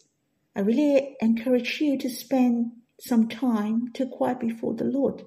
[0.54, 5.24] I really encourage you to spend some time to quiet before the Lord.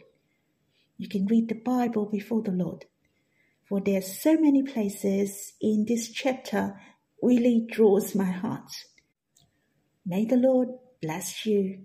[0.97, 2.85] You can read the Bible before the Lord.
[3.67, 6.79] For there are so many places in this chapter
[7.21, 8.71] really draws my heart.
[10.05, 10.69] May the Lord
[11.01, 11.83] bless you.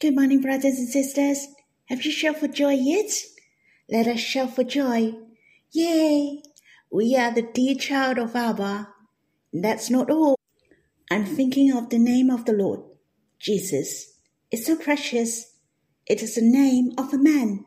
[0.00, 1.46] Good morning, brothers and sisters.
[1.86, 3.12] Have you shouted for joy yet?
[3.88, 5.12] Let us shout for joy.
[5.74, 6.42] Yay!
[6.90, 8.88] We are the dear child of Abba.
[9.54, 10.38] That's not all.
[11.10, 12.80] I'm thinking of the name of the Lord,
[13.38, 14.18] Jesus.
[14.50, 15.56] It's so precious.
[16.06, 17.64] It is the name of a man.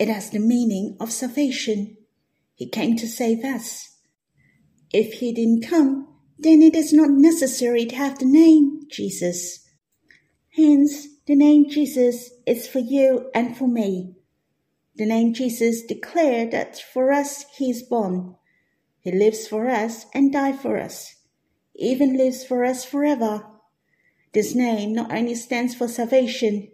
[0.00, 1.96] It has the meaning of salvation.
[2.56, 3.98] He came to save us.
[4.92, 6.08] If he didn't come,
[6.40, 9.64] then it is not necessary to have the name Jesus.
[10.56, 14.17] Hence, the name Jesus is for you and for me.
[14.98, 18.36] The name Jesus declared that for us he is born.
[19.00, 21.14] He lives for us and died for us,
[21.74, 23.46] even lives for us forever.
[24.34, 26.68] This name not only stands for salvation,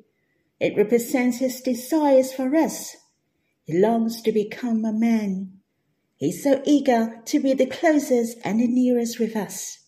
[0.59, 2.97] it represents his desires for us.
[3.65, 5.61] He longs to become a man
[6.25, 9.79] He's so eager to be the closest and the nearest with us.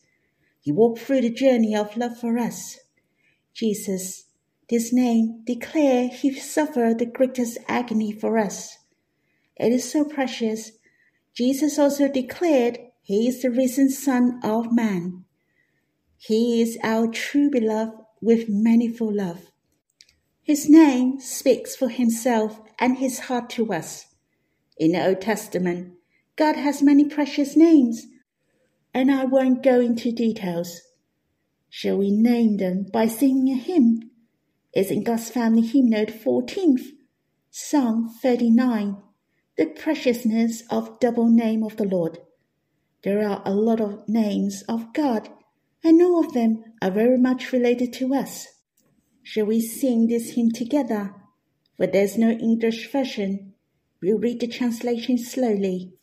[0.61, 2.79] He walked through the journey of love for us.
[3.55, 4.26] Jesus,
[4.69, 8.79] this name declare he suffered the greatest agony for us.
[9.57, 10.73] It is so precious.
[11.35, 15.25] Jesus also declared he is the risen Son of Man.
[16.19, 19.53] He is our true beloved with manifold love.
[20.43, 24.07] His name speaks for himself and his heart to us.
[24.77, 25.95] In the Old Testament,
[26.37, 28.07] God has many precious names,
[28.93, 30.83] and I won't go into details.
[31.71, 34.06] Shall we name them by singing a hymn?
[34.73, 36.89] It's in God's Family Hymnal 14th,
[37.51, 38.97] Psalm 39,
[39.57, 42.19] The Preciousness of Double Name of the Lord.
[43.03, 45.31] There are a lot of names of God,
[45.83, 48.49] and all of them are very much related to us.
[49.23, 51.15] Shall we sing this hymn together?
[51.77, 53.55] For there's no English version.
[54.03, 55.95] We'll read the translation slowly.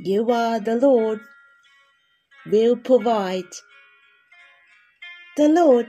[0.00, 1.20] You are the Lord,
[2.46, 3.50] will provide.
[5.36, 5.86] The Lord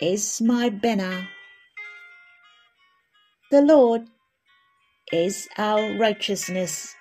[0.00, 1.28] is my banner.
[3.50, 4.02] The Lord
[5.12, 6.94] is our righteousness.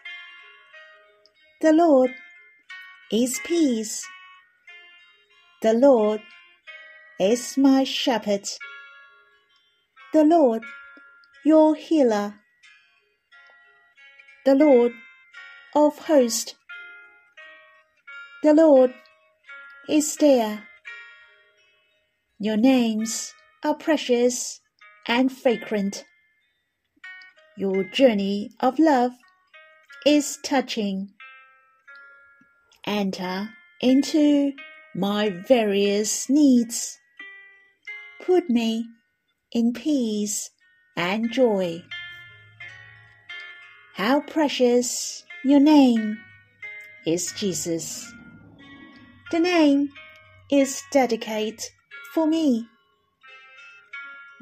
[1.62, 2.12] The Lord
[3.12, 4.08] is peace.
[5.62, 6.22] The Lord
[7.20, 8.48] is my shepherd.
[10.14, 10.64] The Lord,
[11.46, 12.36] your healer.
[14.46, 14.94] The Lord
[15.76, 16.56] of hosts.
[18.44, 18.94] The Lord
[19.90, 20.64] is there.
[22.40, 24.62] Your names are precious
[25.08, 26.06] and fragrant.
[27.58, 29.14] Your journey of love
[30.06, 31.10] is touching.
[32.86, 33.50] Enter
[33.82, 34.54] into
[34.94, 37.00] my various needs.
[38.22, 38.86] Put me
[39.52, 40.52] in peace
[40.96, 41.82] and joy.
[43.96, 46.20] How precious your name
[47.08, 48.14] is Jesus.
[49.32, 49.90] The name
[50.52, 51.64] is dedicated
[52.18, 52.68] for me.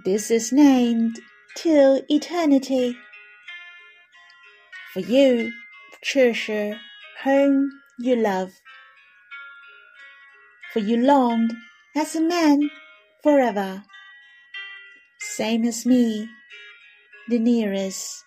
[0.06, 1.20] This is named
[1.58, 2.96] till eternity.
[4.94, 5.52] For you,
[6.02, 6.80] treasure
[7.26, 8.54] whom you love.
[10.72, 11.52] For you longed
[11.98, 12.70] as a man
[13.22, 13.84] forever.
[15.20, 16.30] Same as me,
[17.28, 18.24] the nearest.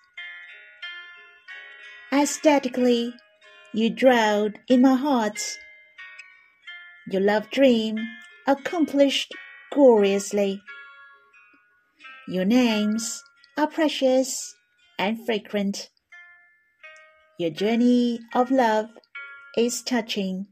[2.13, 3.15] Aesthetically,
[3.73, 5.41] you dwelled in my heart.
[7.07, 7.97] Your love dream
[8.49, 9.31] accomplished
[9.71, 10.59] gloriously.
[12.27, 13.23] Your names
[13.55, 14.55] are precious
[14.97, 15.91] and fragrant.
[17.37, 18.87] Your journey of love
[19.55, 20.47] is touching.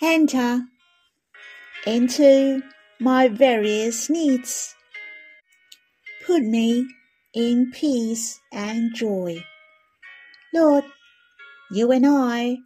[0.00, 0.60] Enter
[1.88, 2.62] into
[3.00, 4.76] my various needs.
[6.24, 6.86] Put me
[7.34, 9.44] in peace and joy.
[10.54, 10.84] Lord,
[11.72, 12.58] you and I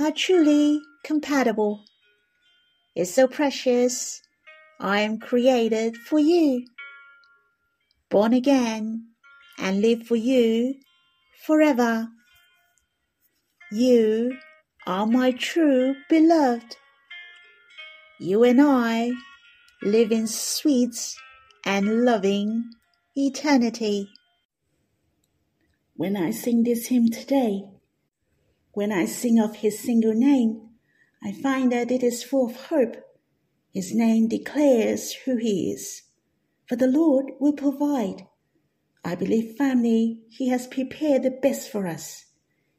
[0.00, 1.84] are truly compatible.
[2.98, 4.22] It's so precious.
[4.80, 6.66] I am created for you,
[8.08, 9.10] born again,
[9.56, 10.74] and live for you
[11.46, 12.08] forever.
[13.70, 14.36] You
[14.84, 16.74] are my true beloved.
[18.18, 19.12] You and I
[19.80, 21.14] live in sweet
[21.64, 22.64] and loving
[23.16, 24.10] eternity.
[25.94, 27.62] When I sing this hymn today,
[28.72, 30.67] when I sing of his single name,
[31.22, 32.96] I find that it is full of hope.
[33.72, 36.02] His name declares who he is.
[36.66, 38.26] For the Lord will provide.
[39.04, 42.26] I believe, family, he has prepared the best for us.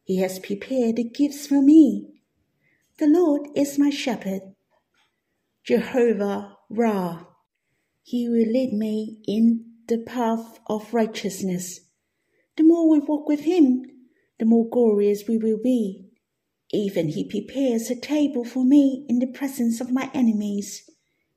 [0.04, 2.08] He has prepared the gifts for me.
[2.97, 4.41] The Lord is my shepherd.
[5.63, 7.28] Jehovah Raah.
[8.04, 11.82] He will lead me in the path of righteousness.
[12.58, 13.84] The more we walk with him,
[14.38, 16.09] the more glorious we will be.
[16.72, 20.90] Even he prepares a table for me in the presence of my enemies.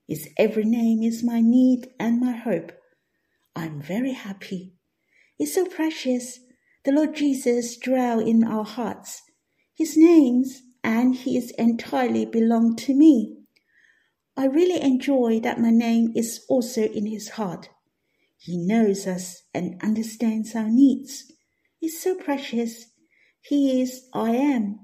[0.07, 2.73] His every name is my need and my hope.
[3.57, 4.75] I'm very happy.
[5.38, 6.40] It's so precious.
[6.85, 9.23] The Lord Jesus dwell in our hearts.
[9.75, 13.38] His names and his entirely belong to me.
[14.37, 17.71] I really enjoy that my name is also in his heart.
[18.38, 21.31] He knows us and understands our needs.
[21.81, 22.87] It's so precious.
[23.40, 24.81] He is I am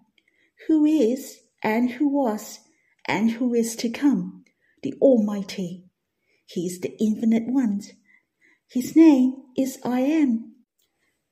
[0.67, 2.61] who is, and who was,
[3.07, 4.45] and who is to come,
[4.83, 5.85] the Almighty.
[6.47, 7.83] He is the Infinite One.
[8.71, 10.55] His name is I Am.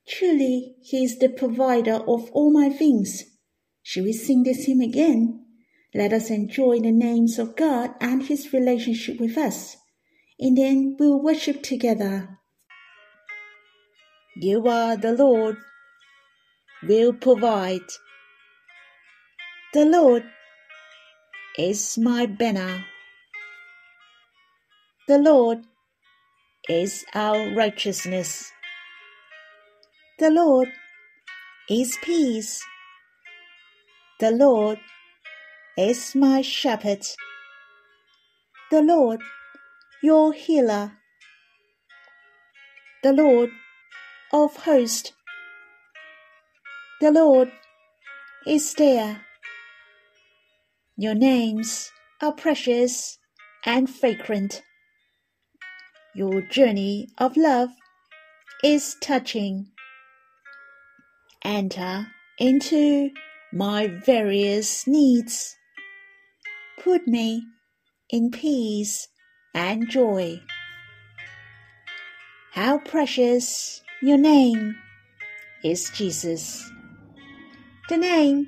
[0.08, 3.24] Truly, He is the provider of all my things.
[3.82, 5.44] Shall we sing this hymn again?
[5.94, 9.76] Let us enjoy the names of God and His relationship with us,
[10.38, 12.38] and then we'll worship together.
[14.36, 15.56] You are the Lord,
[16.82, 17.88] will provide.
[19.76, 20.24] The Lord
[21.58, 22.82] is my banner.
[25.06, 25.66] The Lord
[26.66, 28.50] is our righteousness.
[30.18, 30.72] The Lord
[31.68, 32.64] is peace.
[34.18, 34.78] The Lord
[35.76, 37.04] is my shepherd.
[38.70, 39.20] The Lord,
[40.02, 40.92] your healer.
[43.02, 43.50] The Lord
[44.32, 45.12] of hosts.
[47.02, 47.52] The Lord
[48.46, 49.20] is there.
[50.98, 53.18] Your names are precious
[53.66, 54.62] and fragrant.
[56.14, 57.68] Your journey of love
[58.64, 59.66] is touching.
[61.44, 62.06] Enter
[62.38, 63.10] into
[63.52, 65.54] my various needs.
[66.82, 67.42] Put me
[68.08, 69.06] in peace
[69.54, 70.40] and joy.
[72.52, 74.76] How precious your name
[75.62, 76.70] is Jesus.
[77.90, 78.46] The name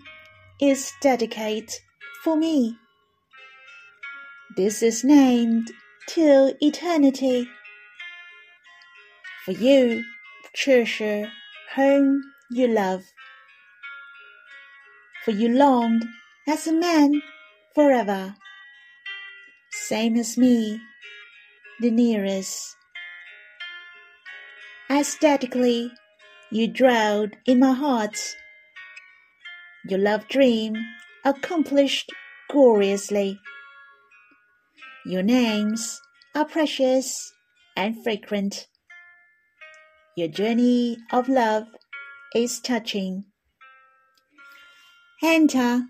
[0.62, 1.74] is dedicated
[2.22, 2.76] for me.
[4.56, 5.70] This is named
[6.08, 7.48] till eternity.
[9.44, 10.02] For you,
[10.54, 11.30] treasure
[11.76, 13.04] whom you love.
[15.24, 16.04] For you longed
[16.46, 17.22] as a man
[17.74, 18.34] forever.
[19.70, 20.80] same as me,
[21.80, 22.76] the nearest.
[24.90, 25.92] Aesthetically,
[26.50, 28.18] you dwelled in my heart.
[29.86, 30.74] Your love dream
[31.24, 32.10] accomplished
[32.50, 33.38] gloriously.
[35.04, 36.00] Your names
[36.34, 37.32] are precious
[37.76, 38.68] and fragrant.
[40.16, 41.64] Your journey of love
[42.34, 43.24] is touching.
[45.22, 45.82] Enter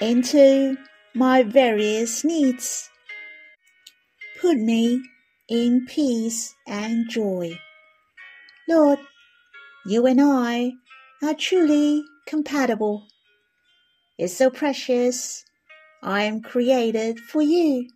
[0.00, 0.76] into
[1.14, 2.90] my various needs.
[4.40, 5.02] Put me
[5.48, 7.58] in peace and joy.
[8.68, 8.98] Lord,
[9.86, 10.72] you and I
[11.22, 13.06] are truly compatible.
[14.22, 15.44] It's so precious.
[16.00, 17.88] I am created for you,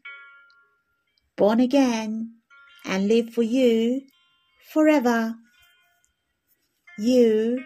[1.37, 2.33] born again,
[2.85, 4.01] and live for you
[4.72, 5.37] forever.
[6.99, 7.62] You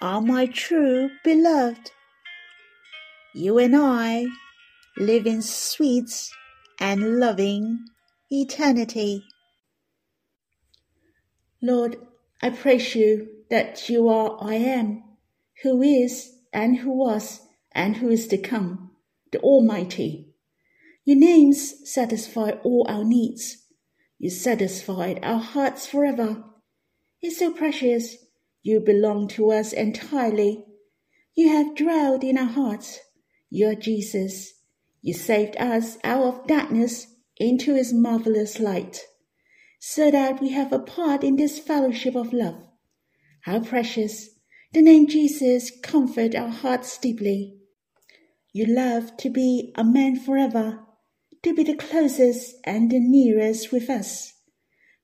[0.00, 1.90] are my true beloved.
[3.34, 4.26] You and I
[4.96, 6.30] live in sweet
[6.78, 7.80] and loving
[8.30, 9.24] eternity.
[11.60, 11.96] Lord,
[12.40, 15.02] I praise you that you are I am,
[15.64, 17.40] who is and who was
[17.74, 18.92] and who is to come,
[19.32, 20.34] the Almighty.
[21.04, 23.66] Your names satisfy all our needs.
[24.18, 26.44] You satisfied our hearts forever.
[27.20, 28.16] It's so precious.
[28.62, 30.64] You belong to us entirely.
[31.34, 33.00] You have dwelled in our hearts.
[33.50, 34.54] You are Jesus.
[35.02, 37.06] You saved us out of darkness
[37.36, 39.04] into his marvelous light
[39.86, 42.56] so that we have a part in this fellowship of love.
[43.42, 44.30] How precious!
[44.72, 47.58] The name Jesus comfort our hearts deeply.
[48.54, 50.78] You love to be a man forever,
[51.42, 54.32] to be the closest and the nearest with us.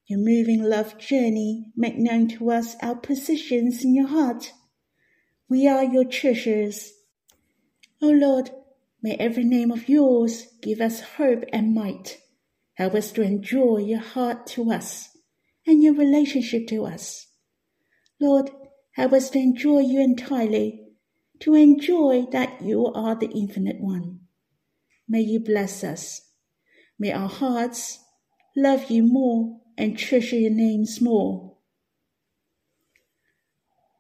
[0.07, 4.53] Your moving love journey make known to us our positions in your heart.
[5.48, 6.92] We are your treasures.
[8.01, 8.51] O oh Lord,
[9.03, 12.18] may every name of yours give us hope and might.
[12.74, 15.09] Help us to enjoy your heart to us
[15.66, 17.26] and your relationship to us.
[18.20, 18.53] Lord,
[18.92, 20.89] help us to enjoy you entirely,
[21.41, 24.20] to enjoy that you are the infinite one.
[25.09, 26.20] May you bless us.
[26.99, 27.99] May our hearts
[28.57, 31.57] love you more and treasure your names more.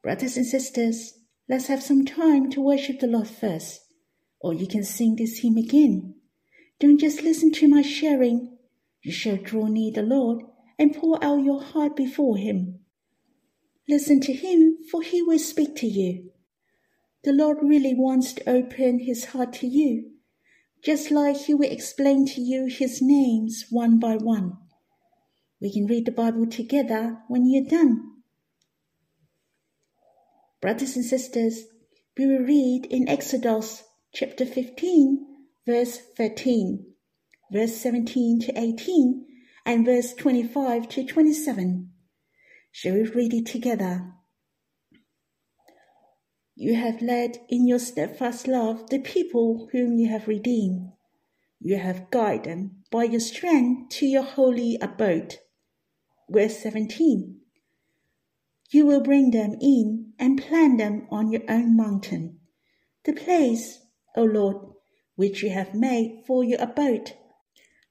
[0.02, 1.14] Brothers and sisters,
[1.48, 3.80] let's have some time to worship the Lord first,
[4.40, 6.14] or you can sing this hymn again.
[6.78, 8.58] Don't just listen to my sharing,
[9.02, 10.42] you shall draw near the Lord
[10.78, 12.80] and pour out your heart before him.
[13.88, 16.30] Listen to him, for he will speak to you.
[17.24, 20.12] The Lord really wants to open his heart to you,
[20.82, 24.56] just like he will explain to you his names one by one.
[25.60, 28.22] We can read the Bible together when you're done.
[30.60, 31.64] Brothers and sisters,
[32.16, 35.26] we will read in Exodus chapter 15,
[35.66, 36.90] verse 13
[37.50, 39.26] verse 17 to 18,
[39.66, 41.90] and verse 25 to 27.
[42.72, 44.12] Shall we read it together?
[46.62, 50.92] You have led in your steadfast love the people whom you have redeemed.
[51.58, 55.36] You have guided them by your strength to your holy abode.
[56.28, 57.40] Verse 17.
[58.68, 62.40] You will bring them in and plant them on your own mountain,
[63.06, 63.78] the place,
[64.14, 64.58] O Lord,
[65.16, 67.14] which you have made for your abode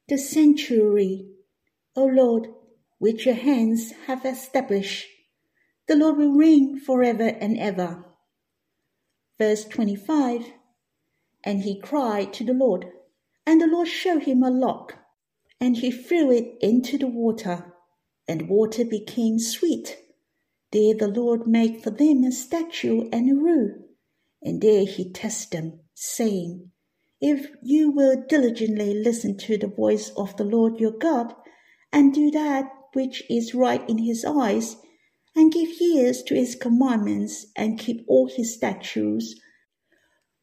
[0.09, 1.28] the sanctuary,
[1.95, 2.47] O Lord,
[2.99, 5.07] which your hands have established.
[5.88, 8.05] The Lord will reign forever and ever.
[9.39, 10.51] Verse 25
[11.45, 12.91] And he cried to the Lord,
[13.45, 14.99] and the Lord showed him a lock,
[15.61, 17.73] and he threw it into the water,
[18.27, 19.97] and water became sweet.
[20.71, 23.75] There the Lord made for them a statue and a rule,
[24.41, 26.71] and there he tested them, saying,
[27.21, 31.33] if you will diligently listen to the voice of the Lord your God,
[31.91, 34.77] and do that which is right in his eyes,
[35.39, 39.39] and give ears to his commandments, and keep all his statutes,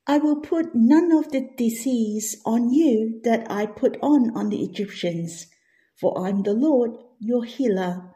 [0.07, 4.65] I will put none of the disease on you that I put on on the
[4.65, 5.49] Egyptians,
[6.01, 8.15] for I am the Lord your healer.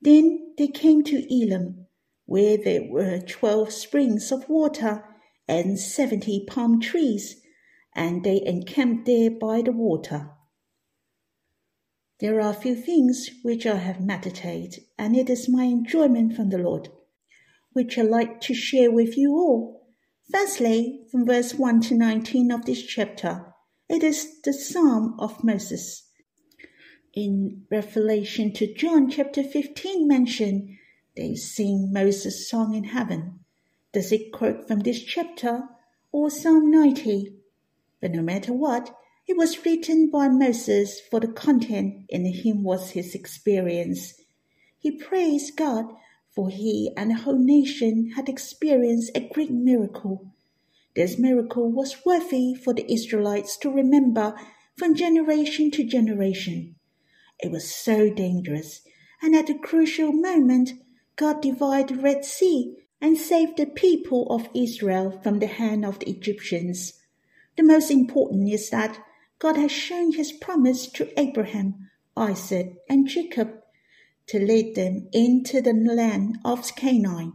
[0.00, 1.86] Then they came to Elim,
[2.24, 5.04] where there were twelve springs of water
[5.46, 7.42] and seventy palm trees
[7.94, 10.30] and they encamped there by the water.
[12.20, 16.50] There are a few things which I have meditated, and it is my enjoyment from
[16.50, 16.90] the Lord,
[17.72, 19.86] which I like to share with you all.
[20.30, 23.54] Firstly, from verse 1 to 19 of this chapter,
[23.88, 26.08] it is the Psalm of Moses.
[27.14, 30.78] In Revelation to John chapter 15 mention,
[31.16, 33.40] they sing Moses' song in heaven.
[33.92, 35.62] Does it quote from this chapter
[36.12, 37.34] or Psalm 90?
[38.00, 38.94] But no matter what,
[39.30, 44.14] It was written by Moses, for the content in him was his experience.
[44.76, 45.84] He praised God,
[46.34, 50.34] for he and the whole nation had experienced a great miracle.
[50.96, 54.34] This miracle was worthy for the Israelites to remember
[54.76, 56.74] from generation to generation.
[57.38, 58.82] It was so dangerous,
[59.22, 60.72] and at a crucial moment,
[61.14, 66.00] God divided the Red Sea and saved the people of Israel from the hand of
[66.00, 66.94] the Egyptians.
[67.56, 68.98] The most important is that
[69.40, 73.62] God has shown his promise to Abraham, Isaac, and Jacob
[74.26, 77.32] to lead them into the land of Canaan,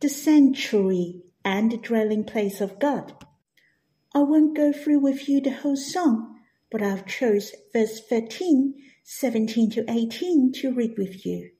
[0.00, 3.14] the sanctuary and the dwelling place of God.
[4.12, 6.40] I won't go through with you the whole song,
[6.72, 8.74] but I've chose verse 13,
[9.04, 11.50] 17 to 18 to read with you.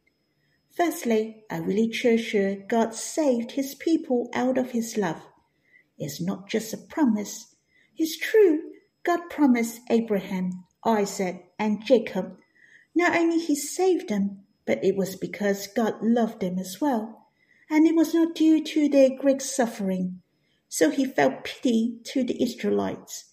[0.76, 5.22] Firstly, I really treasure God saved his people out of his love.
[5.98, 7.54] It's not just a promise.
[7.96, 8.72] It's true
[9.08, 12.36] God promised Abraham, Isaac, and Jacob.
[12.94, 17.30] Not only he saved them, but it was because God loved them as well,
[17.70, 20.20] and it was not due to their great suffering.
[20.68, 23.32] So he felt pity to the Israelites.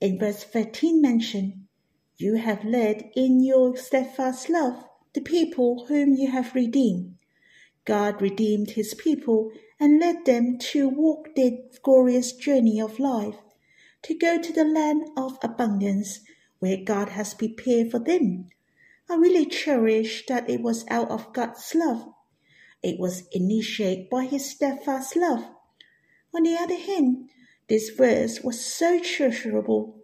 [0.00, 1.66] In verse 13 mentioned,
[2.16, 7.16] You have led in your steadfast love the people whom you have redeemed.
[7.84, 13.36] God redeemed his people and led them to walk their glorious journey of life
[14.04, 16.20] to go to the land of abundance
[16.58, 18.48] where God has prepared for them.
[19.10, 22.08] I really cherish that it was out of God's love.
[22.82, 25.44] It was initiated by His steadfast love.
[26.34, 27.30] On the other hand,
[27.68, 30.00] this verse was so treasurable.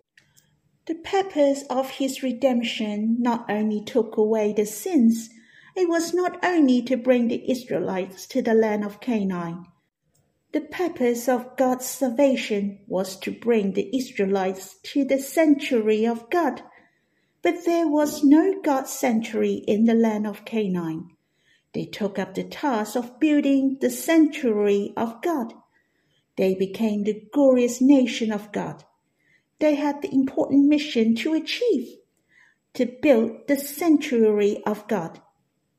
[0.86, 5.28] The purpose of His redemption not only took away the sins,
[5.76, 9.66] it was not only to bring the Israelites to the land of Canaan,
[10.52, 16.62] the purpose of God's salvation was to bring the Israelites to the sanctuary of God.
[17.42, 21.10] But there was no God's sanctuary in the land of Canaan.
[21.72, 25.54] They took up the task of building the sanctuary of God.
[26.36, 28.84] They became the glorious nation of God.
[29.60, 32.00] They had the important mission to achieve
[32.74, 35.20] to build the sanctuary of God.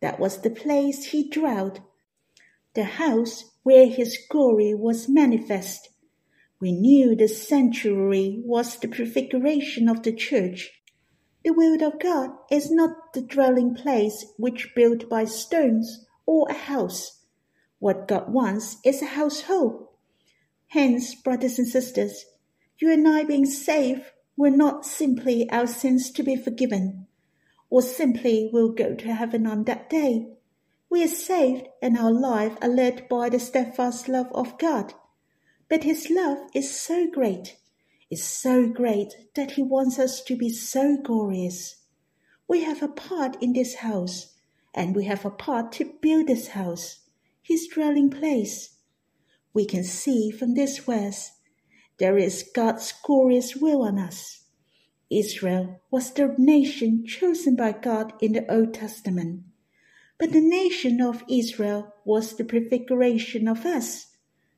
[0.02, 1.80] That was the place he dwelt,
[2.74, 5.90] the house where his glory was manifest.
[6.60, 10.70] We knew the sanctuary was the prefiguration of the church.
[11.44, 16.54] The will of God is not the dwelling place which built by stones or a
[16.54, 17.26] house.
[17.80, 19.88] What God wants is a household.
[20.68, 22.26] Hence, brothers and sisters,
[22.78, 24.04] you and I being saved
[24.38, 27.08] were not simply our sins to be forgiven,
[27.70, 30.28] or simply will go to heaven on that day.
[30.92, 34.94] We are saved and our life are led by the steadfast love of God.
[35.70, 37.56] But His love is so great,
[38.12, 41.78] is so great that He wants us to be so glorious.
[42.46, 44.34] We have a part in this house,
[44.74, 47.00] and we have a part to build this house,
[47.42, 48.76] His dwelling place.
[49.54, 51.32] We can see from this verse
[52.00, 54.44] there is God's glorious will on us.
[55.10, 59.44] Israel was the nation chosen by God in the Old Testament.
[60.22, 64.18] But the nation of Israel was the prefiguration of us,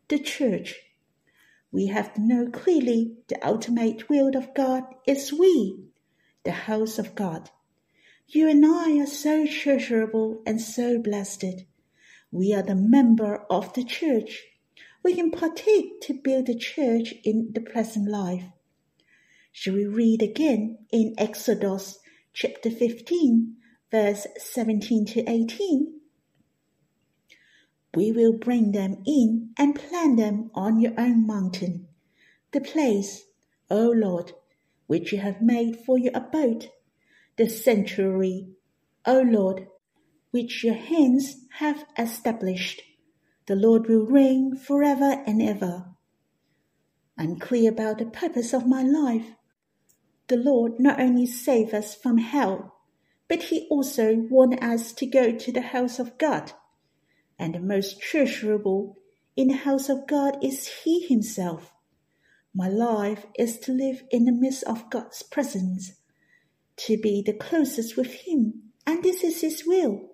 [0.09, 0.76] the church.
[1.72, 5.86] We have to know clearly the ultimate will of God is we,
[6.43, 7.49] the house of God.
[8.28, 11.64] You and I are so treasurable and so blessed.
[12.30, 14.43] We are the member of the church.
[15.01, 18.47] We can partake to build the church in the present life.
[19.53, 21.99] Shall we read again in Exodus
[22.34, 23.55] chapter 15,
[23.93, 25.99] verse 17 to 18.
[27.95, 31.87] We will bring them in and plant them on your own mountain,
[32.51, 33.25] the place,
[33.69, 34.31] O Lord,
[34.87, 36.71] which you have made for your abode,
[37.37, 38.47] the sanctuary,
[39.05, 39.67] O Lord,
[40.31, 42.81] which your hands have established.
[43.45, 45.85] The Lord will reign forever and ever.
[47.15, 49.35] I'm clear about the purpose of my life.
[50.29, 52.72] The Lord not only save us from hell,
[53.28, 56.51] but he also wants us to go to the house of God.
[57.39, 58.97] And the most treasurable
[59.36, 61.74] in the house of God is He Himself.
[62.53, 65.93] My life is to live in the midst of God's presence,
[66.78, 70.11] to be the closest with Him, and this is His will.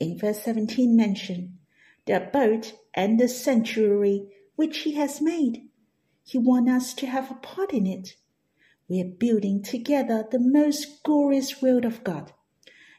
[0.00, 1.58] In verse 17 mentioned,
[2.06, 5.68] the abode and the sanctuary which He has made.
[6.24, 8.16] He wants us to have a part in it.
[8.88, 12.32] We are building together the most glorious world of God.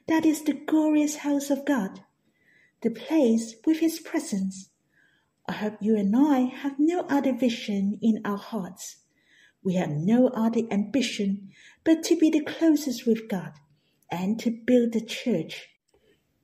[0.07, 2.01] That is the glorious house of God,
[2.81, 4.69] the place with His presence.
[5.47, 8.97] I hope you and I have no other vision in our hearts.
[9.63, 11.49] We have no other ambition
[11.83, 13.53] but to be the closest with God
[14.11, 15.69] and to build the church.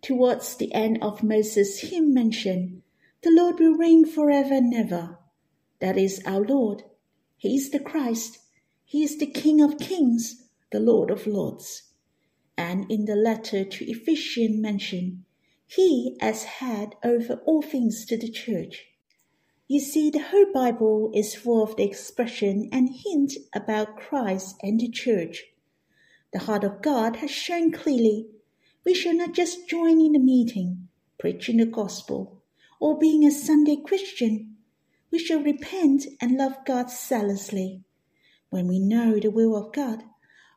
[0.02, 2.82] Towards the end of Moses' hymn mentioned,
[3.22, 5.20] the Lord will reign forever and ever.
[5.80, 6.84] That is our Lord.
[7.38, 8.40] He is the Christ.
[8.86, 11.92] He is the King of kings, the Lord of lords.
[12.58, 15.24] And in the letter to Ephesians mentioned,
[15.66, 18.86] He as head over all things to the church.
[19.68, 24.80] You see, the whole Bible is full of the expression and hint about Christ and
[24.80, 25.46] the church.
[26.32, 28.28] The heart of God has shown clearly
[28.86, 32.44] we shall not just join in the meeting, preaching the gospel,
[32.80, 34.58] or being a Sunday Christian.
[35.10, 37.85] We shall repent and love God zealously.
[38.56, 40.04] When we know the will of God,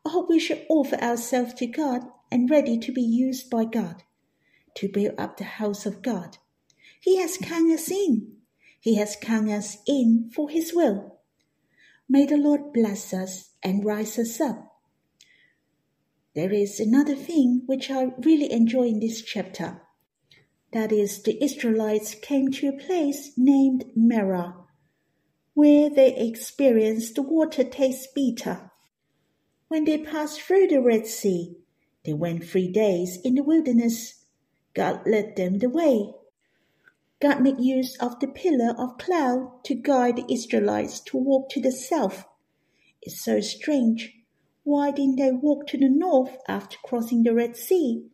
[0.07, 4.05] I hope we shall offer ourselves to God and ready to be used by God
[4.77, 6.39] to build up the house of God.
[7.01, 8.37] He has come us in.
[8.79, 11.19] He has come us in for His will.
[12.09, 14.69] May the Lord bless us and rise us up
[16.39, 19.83] there is another thing which I really enjoy in this chapter.
[20.73, 24.55] That is, the Israelites came to a place named Marah,
[25.59, 28.71] where they experienced the water taste bitter.
[29.67, 31.57] When they passed through the Red Sea,
[32.05, 34.25] they went three days in the wilderness.
[34.73, 36.13] God led them the way.
[37.21, 41.61] God made use of the pillar of cloud to guide the Israelites to walk to
[41.61, 42.25] the south.
[43.03, 44.15] It's so strange
[44.63, 48.05] why didn't they walk to the north after crossing the Red Sea?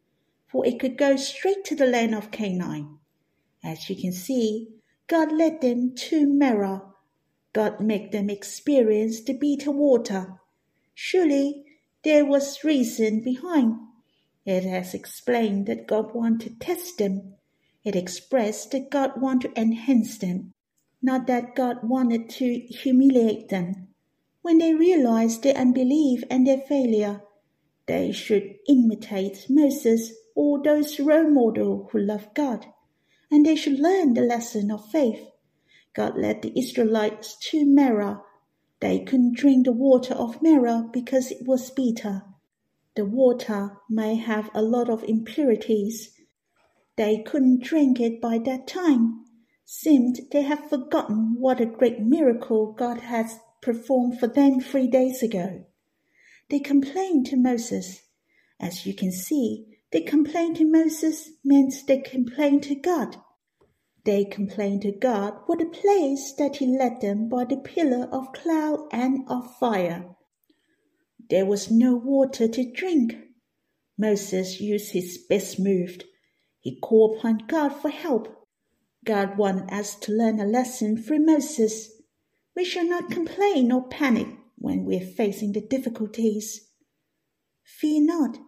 [0.49, 3.01] For it could go straight to the land of Canaan.
[3.62, 4.68] As you can see,
[5.09, 6.93] God led them to Marah.
[7.55, 10.40] God made them experience the bitter water.
[10.92, 11.64] Surely
[12.02, 13.76] there was reason behind.
[14.44, 17.36] It has explained that God wanted to test them.
[17.84, 20.52] It expressed that God wanted to enhance them,
[21.00, 23.88] not that God wanted to humiliate them.
[24.42, 27.22] When they realize their unbelief and their failure,
[27.86, 32.66] they should imitate Moses or those role models who love God,
[33.30, 35.24] and they should learn the lesson of faith.
[35.95, 38.22] God led the Israelites to Marah.
[38.80, 42.22] They couldn't drink the water of Marah because it was bitter.
[42.97, 46.11] The water may have a lot of impurities.
[46.97, 49.24] They couldn't drink it by that time.
[49.64, 55.22] Seemed they had forgotten what a great miracle God has performed for them three days
[55.22, 55.64] ago.
[56.51, 58.03] They complained to Moses.
[58.61, 63.16] As you can see, they complained to Moses means they complained to God.
[64.05, 68.32] They complained to God for the place that he led them by the pillar of
[68.32, 70.14] cloud and of fire.
[71.30, 73.16] There was no water to drink.
[73.96, 76.02] Moses used his best move.
[76.61, 78.46] He called upon God for help.
[79.05, 81.90] God wanted us to learn a lesson through Moses.
[82.55, 86.68] We shall not complain or panic when we are facing the difficulties.
[87.64, 88.38] Fear not.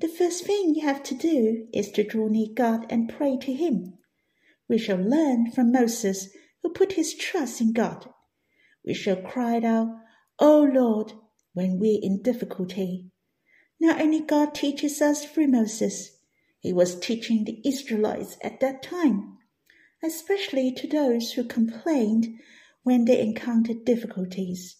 [0.00, 3.52] The first thing you have to do is to draw near God and pray to
[3.52, 3.98] Him.
[4.72, 8.08] We shall learn from Moses, who put his trust in God.
[8.82, 9.98] We shall cry out,
[10.38, 11.12] O Lord,
[11.52, 13.10] when we're in difficulty.
[13.78, 16.16] Not only God teaches us through Moses,
[16.58, 19.36] he was teaching the Israelites at that time,
[20.02, 22.40] especially to those who complained
[22.82, 24.78] when they encountered difficulties.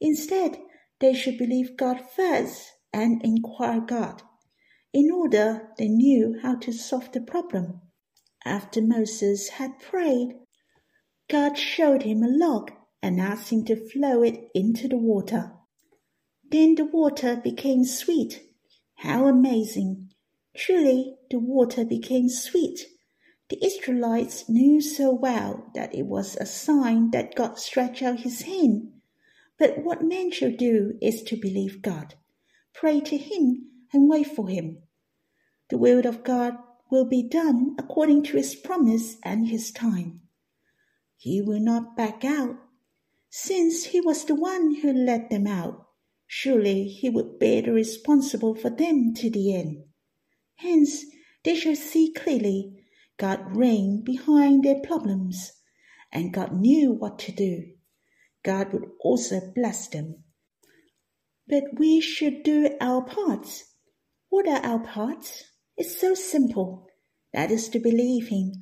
[0.00, 0.56] Instead,
[1.00, 4.22] they should believe God first and inquire God.
[4.92, 7.80] In order, they knew how to solve the problem.
[8.46, 10.38] After Moses had prayed,
[11.28, 12.72] God showed him a log
[13.02, 15.52] and asked him to flow it into the water.
[16.50, 18.42] Then the water became sweet.
[18.94, 20.10] How amazing!
[20.56, 22.86] Truly, the water became sweet
[23.48, 28.42] the Israelites knew so well that it was a sign that God stretched out his
[28.42, 28.92] hand.
[29.56, 32.14] But what man shall do is to believe God,
[32.74, 34.78] pray to him, and wait for him.
[35.70, 36.56] The will of God
[36.90, 40.20] will be done according to his promise and his time.
[41.16, 42.56] He will not back out.
[43.30, 45.86] Since he was the one who led them out,
[46.26, 49.84] surely he would bear the responsible for them to the end.
[50.56, 51.04] Hence,
[51.44, 52.84] they shall see clearly
[53.18, 55.52] God reigned behind their problems,
[56.12, 57.72] and God knew what to do.
[58.42, 60.22] God would also bless them.
[61.48, 63.64] But we should do our parts.
[64.28, 65.44] What are our parts?
[65.76, 66.88] It's so simple.
[67.32, 68.52] That is to believe Him.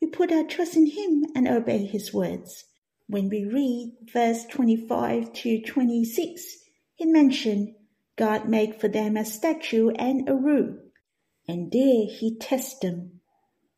[0.00, 2.64] We put our trust in Him and obey His words.
[3.06, 6.44] When we read verse 25 to 26,
[6.98, 7.74] it mentioned
[8.16, 10.78] God made for them a statue and a rule,
[11.48, 13.20] and there He tested them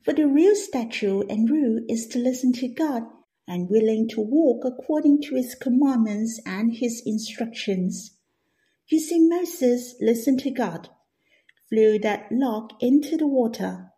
[0.06, 3.02] for the real statue and rule is to listen to God
[3.48, 8.16] and willing to walk according to his commandments and his instructions.
[8.86, 10.90] You see, Moses listened to God,
[11.68, 13.92] flew that log into the water.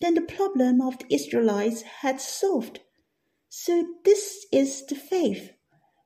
[0.00, 2.80] Then the problem of the Israelites had solved.
[3.48, 5.52] So this is the faith.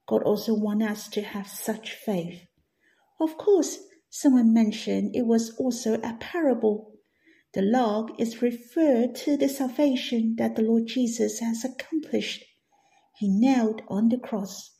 [0.06, 2.46] God also wants us to have such faith.
[3.20, 3.78] Of course,
[4.10, 6.92] someone mentioned it was also a parable.
[7.54, 12.44] The log is referred to the salvation that the Lord Jesus has accomplished.
[13.16, 14.72] He knelt on the cross.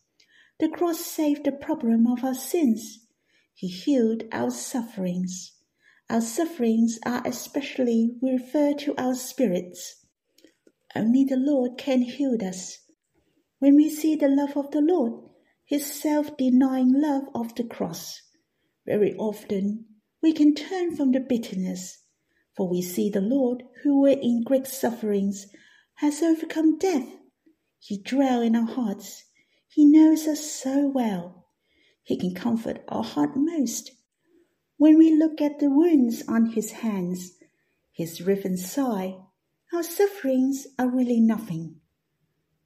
[0.61, 3.07] The cross saved the problem of our sins.
[3.55, 5.56] He healed our sufferings.
[6.09, 10.07] Our sufferings are especially referred to our spirits.
[10.95, 12.79] Only the Lord can heal us.
[13.59, 15.13] When we see the love of the Lord,
[15.65, 18.23] his self denying love of the cross,
[18.87, 19.87] very often
[20.23, 22.05] we can turn from the bitterness,
[22.57, 25.47] for we see the Lord, who were in great sufferings,
[25.97, 27.09] has overcome death.
[27.81, 29.25] He dwells in our hearts.
[29.67, 31.49] He knows us so well.
[32.05, 33.91] He can comfort our heart most.
[34.79, 37.33] When we look at the wounds on his hands,
[37.93, 39.15] his riven side,
[39.73, 41.81] our sufferings are really nothing.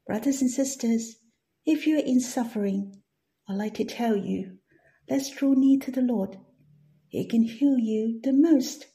[0.06, 1.16] Brothers and sisters,
[1.64, 3.00] if you are in suffering,
[3.48, 4.58] I'd like to tell you,
[5.08, 6.36] let's draw near to the Lord.
[7.06, 8.86] He can heal you the most.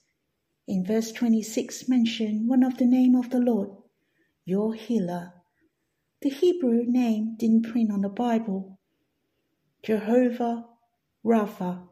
[0.67, 3.69] In verse 26 mention one of the name of the Lord,
[4.43, 5.33] your healer.
[6.21, 8.77] The Hebrew name didn't print on the Bible.
[9.83, 10.65] Jehovah
[11.25, 11.87] Rapha.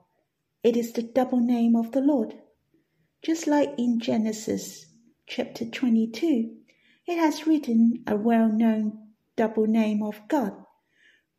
[0.63, 2.35] It is the double name of the Lord.
[3.21, 4.85] Just like in Genesis
[5.27, 6.55] chapter 22,
[7.05, 10.53] it has written a well known double name of God,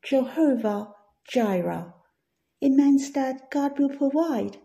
[0.03, 0.93] Jehovah
[1.27, 1.95] Jireh.
[2.61, 4.59] It means that God will provide.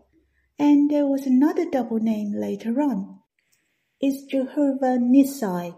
[0.58, 3.20] And there was another double name later on.
[3.98, 5.74] It's Jehovah Nissi.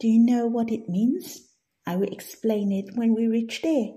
[0.00, 1.48] Do you know what it means?
[1.86, 3.90] I will explain it when we reach there.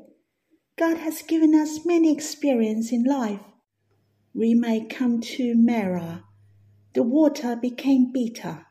[0.77, 3.41] God has given us many experiences in life.
[4.37, 6.23] We may come to Marah,
[6.93, 8.67] the water became bitter.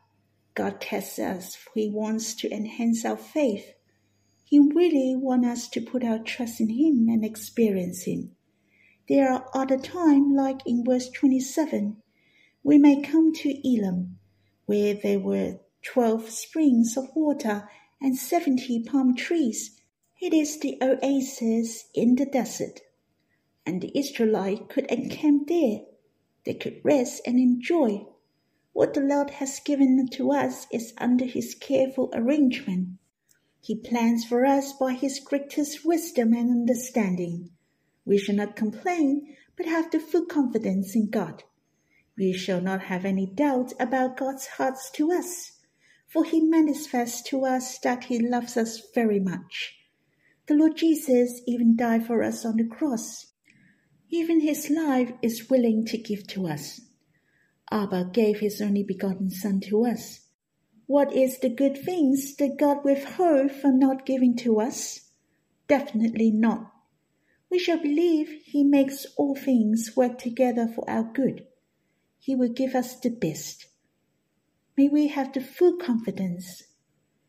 [0.55, 1.59] God tests us.
[1.75, 3.75] He wants to enhance our faith.
[4.45, 8.37] He really wants us to put our trust in Him and experience Him.
[9.09, 12.01] There are other times, like in verse 27,
[12.63, 14.21] we may come to Elim,
[14.67, 17.69] where there were twelve springs of water
[18.01, 19.81] and seventy palm trees.
[20.21, 22.83] It is the oasis in the desert.
[23.67, 25.81] And the Israelites could encamp there.
[26.45, 28.07] They could rest and enjoy
[28.77, 32.99] what the Lord has given to us is under His careful arrangement.
[33.59, 37.53] He plans for us by His greatest wisdom and understanding.
[38.05, 41.45] We shall not complain, but have the full confidence in God.
[42.19, 45.53] We shall not have any doubt about God's heart to us,
[46.07, 49.75] for He manifests to us that He loves us very much.
[50.49, 53.33] The Lord Jesus even died for us on the cross.
[54.11, 56.81] Even His life is willing to give to us.
[57.71, 60.21] Abba gave his only begotten Son to us.
[60.87, 65.11] What is the good things that God withhold from not giving to us?
[65.67, 66.73] Definitely not.
[67.51, 71.47] We shall believe he makes all things work together for our good.
[72.21, 73.67] He will give us the best.
[74.77, 76.63] May we have the full confidence.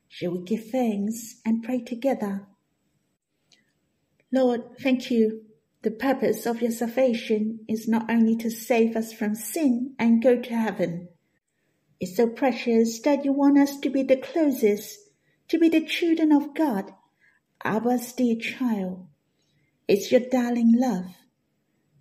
[0.08, 2.48] Shall we give thanks and pray together?
[4.32, 5.47] Lord, thank you
[5.88, 10.36] the purpose of your salvation is not only to save us from sin and go
[10.36, 11.08] to heaven.
[11.98, 15.00] It's so precious that you want us to be the closest,
[15.48, 16.92] to be the children of God,
[17.64, 19.08] Abba's dear child.
[19.88, 21.06] It's your darling love.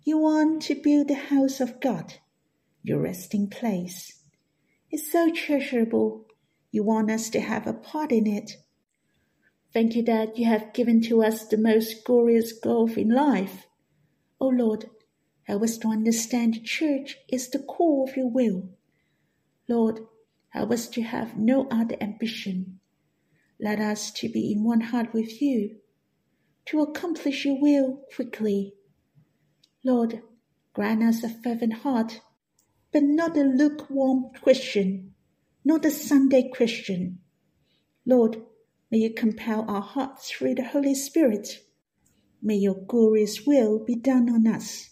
[0.03, 2.15] You want to build the house of God,
[2.83, 4.21] your resting place.
[4.91, 6.25] It's so treasurable.
[6.71, 8.51] You want us to have a part in it.
[9.71, 13.66] Thank you that you have given to us the most glorious goal in life
[14.39, 14.89] O Lord,
[15.43, 18.69] help us to understand the church is the core of your will.
[19.67, 20.01] Lord,
[20.49, 22.79] help us to have no other ambition.
[23.59, 25.77] Let us to be in one heart with you,
[26.65, 28.73] to accomplish your will quickly.
[29.83, 30.21] Lord,
[30.73, 32.21] grant us a fervent heart,
[32.91, 35.15] but not a lukewarm Christian,
[35.65, 37.19] not a Sunday Christian.
[38.05, 38.43] Lord,
[38.91, 41.63] may you compel our hearts through the Holy Spirit
[42.41, 44.89] May your glorious will be done on us.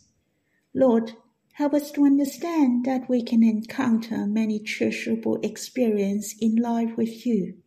[0.74, 1.14] Lord,
[1.54, 7.58] help us to understand that we can encounter many treasurable experiences in life with you,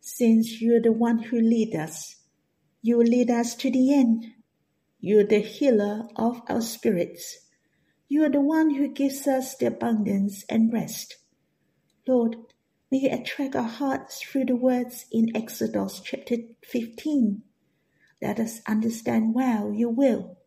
[0.00, 2.16] since you are the one who lead us.
[2.82, 4.26] You lead us to the end.
[5.00, 7.38] You are the healer of our spirits.
[8.08, 11.16] You are the one who gives us the abundance and rest.
[12.06, 12.36] Lord,
[12.88, 17.42] May you attract our hearts through the words in Exodus chapter 15.
[18.20, 20.38] Let us understand well your will.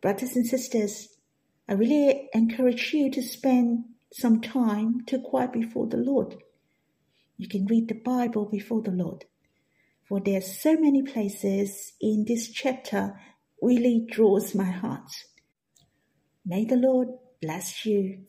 [0.00, 1.08] Brothers and sisters,
[1.68, 6.36] I really encourage you to spend some time to quiet before the Lord.
[7.36, 9.24] You can read the Bible before the Lord.
[10.08, 13.18] For there are so many places in this chapter
[13.62, 15.10] really draws my heart.
[16.44, 17.08] May the Lord
[17.40, 18.24] bless you.